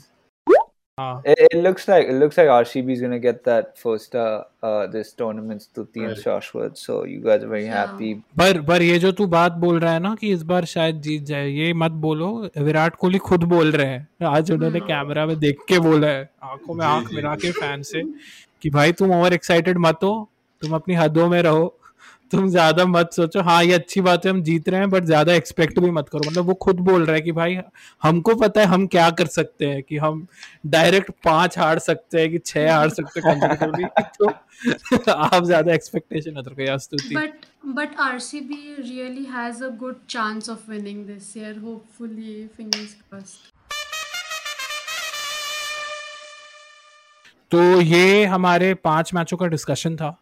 हाँ 1.00 1.22
It, 1.26 1.40
it 1.54 1.58
looks 1.64 1.88
like 1.90 2.08
it 2.12 2.16
looks 2.20 2.38
like 2.38 2.48
RCB 2.58 2.94
is 2.94 3.02
gonna 3.02 3.20
get 3.20 3.44
that 3.48 3.78
first 3.78 4.06
star 4.06 4.46
uh, 4.64 4.88
this 4.94 5.12
tournament, 5.22 5.62
Stuti 5.66 6.04
and 6.06 6.14
Right. 6.14 6.22
Shashwat. 6.26 6.78
So 6.78 7.00
you 7.06 7.20
guys 7.26 7.44
are 7.44 7.50
very 7.54 7.66
Yeah. 7.66 7.74
happy. 7.80 8.12
पर 8.40 8.62
पर 8.70 8.82
ये 8.82 9.00
जो 9.06 9.12
तू 9.18 9.28
बात 9.34 9.52
बोल 9.64 9.80
रहा 9.80 9.94
है 9.94 10.00
ना 10.00 10.14
कि 10.22 10.32
इस 10.34 10.44
बार 10.52 10.66
शायद 10.76 11.02
जीत 11.08 11.24
जाए 11.32 11.48
ये 11.50 11.74
मत 11.84 11.92
बोलो 12.06 12.30
विराट 12.58 12.96
कोहली 13.04 13.18
खुद 13.28 13.44
बोल 13.56 13.72
रहे 13.72 13.88
हैं 13.88 14.26
आज 14.36 14.52
उन्होंने 14.52 14.80
कैमरा 14.94 15.26
में 15.26 15.38
देख 15.40 15.66
के 15.70 15.80
बोला 15.90 16.08
है 16.08 16.30
आंखों 16.44 16.74
में 16.74 16.86
जी, 16.86 16.92
आंख 16.92 17.10
जी, 17.10 17.16
मिला 17.16 17.36
जी। 17.36 17.48
के 17.48 17.52
फैन 17.60 17.82
से 17.92 18.04
कि 18.62 18.70
भाई 18.78 18.92
तुम 19.04 19.12
ओवर 19.20 19.34
एक्साइटेड 19.34 19.78
मत 19.88 20.04
हो 20.04 20.14
तुम 20.63 20.75
अपनी 20.75 20.95
हदों 20.95 21.29
में 21.29 21.41
रहो। 21.43 21.77
तुम 22.33 22.49
ज़्यादा 22.49 22.85
मत 22.87 23.11
सोचो। 23.13 23.43
हाँ 23.43 23.63
ये 23.65 23.73
अच्छी 23.73 24.01
बात 24.01 24.27
है 24.27 24.31
हम 24.31 24.43
जीत 24.43 24.69
रहे 24.69 24.81
हैं 24.81 24.89
बट 24.91 25.05
ज़्यादा 25.05 25.33
एक्सपेक्ट 25.35 25.79
भी 25.79 25.91
मत 25.91 26.09
करो। 26.09 26.25
मतलब 26.27 26.47
वो 26.47 26.55
खुद 26.65 26.81
बोल 26.81 27.05
रहा 27.05 27.15
है 27.17 27.21
कि 27.23 27.33
भाई 27.33 27.59
हमको 28.03 28.35
पता 28.35 28.61
है 28.61 28.67
हम 28.67 28.87
क्या 28.87 29.09
कर 29.21 29.27
सकते 29.29 29.67
हैं 29.67 29.83
कि 29.83 29.97
हम 29.97 30.27
डायरेक्ट 30.67 31.11
पाँच 31.25 31.59
हार 31.59 31.79
सकते 31.79 32.21
हैं 32.21 32.31
कि 32.31 32.39
छह 32.39 32.73
हार 32.75 32.89
सकते 32.91 33.21
हैं 33.21 33.89
तो 34.19 35.13
आप 35.13 35.45
ज़्यादा 35.45 35.73
एक्सपेक्टेशन 35.75 36.39
मत 36.39 36.49
रखो 36.49 36.79
Stuti. 36.79 37.17
But 37.17 37.47
but 37.77 37.97
RCB 38.01 38.75
really 38.81 39.25
has 39.33 39.65
a 39.65 39.69
good 39.79 40.07
chance 40.09 40.51
of 40.51 40.71
winning 40.71 41.05
this 41.07 41.37
year 41.37 41.59
hopefully 41.59 42.47
fingers 42.57 42.95
crossed 42.95 43.49
तो 47.53 47.81
ये 47.81 48.25
हमारे 48.27 48.75
पाँच 48.85 49.15
मैचों 49.15 49.37
का 49.37 49.47
डिस्कशन 49.49 49.97
था। 49.97 50.17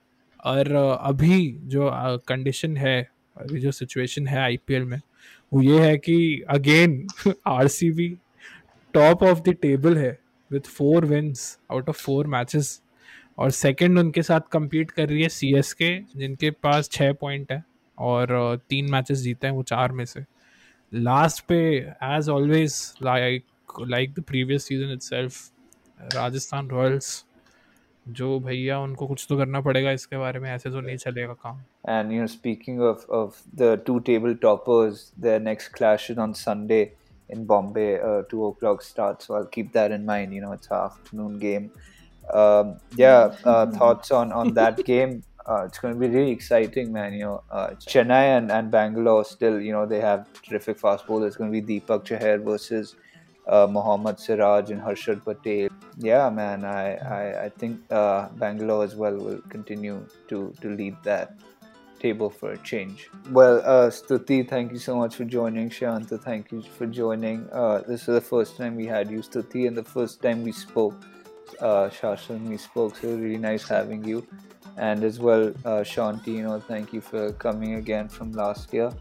और 0.49 0.73
अभी 1.03 1.41
जो 1.65 1.91
कंडीशन 2.29 2.77
है, 2.77 3.01
अभी 3.37 3.61
जो 3.61 3.71
सिचुएशन 3.73 4.27
है 4.27 4.39
आईपीएल 4.39 4.85
में, 4.85 5.01
वो 5.53 5.63
ये 5.63 5.81
है 5.81 5.97
कि 5.99 6.45
again 6.51 7.07
RCB 7.47 8.09
top 8.95 9.23
of 9.23 9.41
the 9.41 9.55
table 9.63 9.97
है 9.99 10.19
with 10.51 10.69
four 10.69 11.05
wins 11.07 11.59
out 11.73 11.89
of 11.89 12.03
four 12.03 12.27
matches 12.27 12.81
और 13.39 13.51
सेकंड 13.51 13.99
उनके 13.99 14.23
साथ 14.23 14.41
compete 14.55 14.91
कर 14.91 15.09
रही 15.09 15.23
है 15.23 15.29
सी 15.29 15.55
एस 15.59 15.73
के 15.73 15.91
जिनके 16.17 16.51
पास 16.51 16.89
छः 16.93 17.13
पॉइंट 17.13 17.53
है 17.53 17.63
और 17.99 18.61
तीन 18.69 18.91
मैचेस 18.93 19.19
जीते 19.19 19.47
हैं 19.47 19.55
वो 19.55 19.63
चार 19.63 19.93
में 19.93 20.05
से। 20.05 20.25
लास्ट 20.93 21.45
पे 21.45 21.59
as 22.05 22.29
always 22.29 22.75
like 23.03 23.45
like 23.89 24.13
the 24.15 24.23
previous 24.23 24.67
season 24.69 24.93
it 24.93 25.31
Rajasthan 26.15 26.69
Royals 26.69 27.25
जो 28.17 28.39
भैया 28.41 28.79
उनको 28.81 29.07
कुछ 29.07 29.27
तो 29.29 29.37
करना 29.37 29.61
पड़ेगा 29.61 29.91
इसके 29.93 30.17
बारे 30.19 30.41
में 30.41 30.51
ऐसे 30.51 30.71
तो 30.71 30.81
नहीं 30.81 30.97
चलेगा 30.97 31.33
काम 31.47 31.61
And 31.89 32.13
you 32.13 32.21
know, 32.21 32.27
speaking 32.27 32.81
of 32.83 33.05
of 33.19 33.43
the 33.63 33.77
two 33.89 34.01
table 34.01 34.35
toppers, 34.35 35.13
their 35.27 35.41
next 35.41 35.69
clash 35.69 36.11
is 36.11 36.19
on 36.19 36.35
Sunday 36.35 36.93
in 37.29 37.45
Bombay. 37.45 38.01
Uh, 38.01 38.23
two 38.31 38.47
o'clock 38.47 38.83
start, 38.83 39.23
so 39.23 39.35
I'll 39.35 39.53
keep 39.57 39.73
that 39.73 39.93
in 39.93 40.05
mind. 40.07 40.35
You 40.35 40.43
know, 40.43 40.53
it's 40.53 40.71
an 40.71 40.77
afternoon 40.77 41.39
game. 41.39 41.71
Um, 42.33 42.77
yeah, 42.97 43.35
uh, 43.45 43.67
thoughts 43.67 44.11
on 44.11 44.33
on 44.33 44.55
that 44.55 44.85
game? 44.85 45.23
Uh, 45.49 45.65
it's 45.65 45.79
going 45.79 45.95
to 45.95 46.01
be 46.01 46.09
really 46.15 46.31
exciting, 46.31 46.93
man. 46.93 47.15
You 47.15 47.21
know, 47.21 47.43
uh, 47.51 47.69
Chennai 47.93 48.37
and, 48.37 48.53
and 48.53 48.71
Bangalore 48.71 49.25
still, 49.25 49.59
you 49.59 49.73
know, 49.73 49.87
they 49.87 50.01
have 50.01 50.27
terrific 50.43 50.79
fast 50.79 51.07
bowlers. 51.07 51.29
It's 51.29 51.37
going 51.37 51.51
to 51.51 51.61
be 51.61 51.81
Deepak 51.81 52.05
Chahar 52.05 52.45
versus 52.45 52.97
uh, 53.49 53.67
Mohammad 53.67 54.19
Siraj 54.21 54.71
and 54.71 54.81
Harshad 54.81 55.25
Patel. 55.25 55.69
Yeah, 55.97 56.31
man, 56.31 56.65
I 56.65 56.97
I, 56.97 57.45
I 57.45 57.49
think 57.49 57.81
uh, 57.91 58.29
Bangalore 58.37 58.85
as 58.85 58.95
well 58.95 59.17
will 59.17 59.43
continue 59.49 60.07
to 60.29 60.53
to 60.61 60.69
lead 60.71 60.97
that 61.05 61.35
table 61.99 62.31
for 62.31 62.53
a 62.53 62.59
change. 62.59 63.11
Well, 63.31 63.61
uh, 63.65 63.91
Stuti, 63.91 64.49
thank 64.49 64.73
you 64.73 64.79
so 64.79 64.97
much 64.97 65.17
for 65.17 65.25
joining. 65.25 65.69
Shanta, 65.69 66.17
thank 66.19 66.53
you 66.53 66.63
for 66.63 66.87
joining. 66.87 67.49
Uh, 67.51 67.83
this 67.89 68.03
is 68.03 68.15
the 68.15 68.21
first 68.21 68.57
time 68.57 68.77
we 68.77 68.87
had 68.87 69.11
you, 69.11 69.19
Stuti, 69.19 69.67
and 69.67 69.77
the 69.77 69.85
first 69.85 70.23
time 70.23 70.45
we 70.45 70.53
spoke. 70.53 70.95
Uh, 71.61 71.89
Shashan, 71.89 72.47
we 72.49 72.57
spoke, 72.57 72.97
so 72.97 73.09
really 73.09 73.39
nice 73.39 73.67
having 73.67 74.05
you. 74.05 74.25
And 74.77 75.03
as 75.03 75.19
well, 75.19 75.49
uh, 75.65 75.83
Shanti, 75.83 76.29
you 76.29 76.43
know, 76.43 76.61
thank 76.61 76.93
you 76.93 77.01
for 77.01 77.33
coming 77.33 77.75
again 77.75 78.09
from 78.09 78.31
last 78.31 78.73
year 78.73 78.93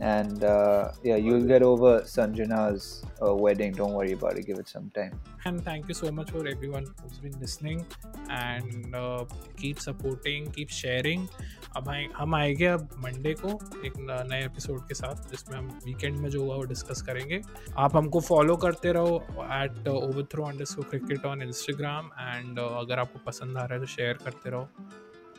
and 0.00 0.44
uh, 0.44 0.92
yeah 1.02 1.16
you'll 1.16 1.46
get 1.46 1.62
over 1.62 2.00
sanjana's 2.02 3.04
uh, 3.22 3.34
wedding 3.34 3.72
don't 3.72 3.92
worry 3.92 4.12
about 4.12 4.38
it 4.38 4.46
give 4.46 4.58
it 4.58 4.68
some 4.68 4.90
time 4.90 5.20
and 5.44 5.64
thank 5.64 5.88
you 5.88 5.94
so 5.94 6.10
much 6.12 6.30
for 6.30 6.46
everyone 6.46 6.86
who's 7.02 7.18
been 7.18 7.40
listening 7.40 7.84
and 8.30 8.94
uh, 8.94 9.24
keep 9.56 9.80
supporting 9.80 10.50
keep 10.52 10.70
sharing 10.70 11.28
अब 11.76 11.88
आए 11.88 12.06
हम 12.16 12.34
आएँगे 12.34 12.66
अब 12.66 12.88
Monday 12.98 13.34
को 13.44 13.48
एक 13.86 13.92
नए 14.30 14.44
episode 14.44 14.86
के 14.88 14.94
साथ 14.94 15.30
जिसमें 15.30 15.58
हम 15.58 15.66
वीकेंड 15.84 16.16
में 16.16 16.30
जो 16.30 16.44
हुआ 16.44 16.56
वो 16.56 16.62
डिस्कस 16.62 17.02
करेंगे 17.02 17.40
आप 17.78 17.96
हमको 17.96 18.20
फॉलो 18.20 18.56
करते 18.56 18.92
रहो 18.92 19.16
at 19.62 19.88
over 19.88 20.22
throw 20.32 20.44
under 20.44 20.64
cricket 20.64 21.26
on 21.26 21.42
Instagram 21.42 22.10
and 22.20 22.58
अगर 22.58 22.98
आपको 22.98 23.18
पसंद 23.26 23.58
आ 23.58 23.64
रहा 23.64 23.74
है 23.74 23.80
तो 23.80 23.86
शेयर 23.86 24.18
करते 24.24 24.50
रहो 24.50 24.68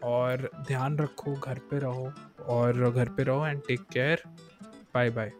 और 0.04 0.50
ध्यान 0.68 0.98
रखो, 0.98 1.34
घर 1.34 1.60
पे 1.72 1.80
रहो 1.80 2.12
और 2.56 2.90
घर 2.92 3.10
पे 3.18 3.24
रहो 3.24 3.46
and 3.48 3.62
take 3.68 3.82
care 3.94 4.24
bye 4.96 5.10
bye 5.10 5.32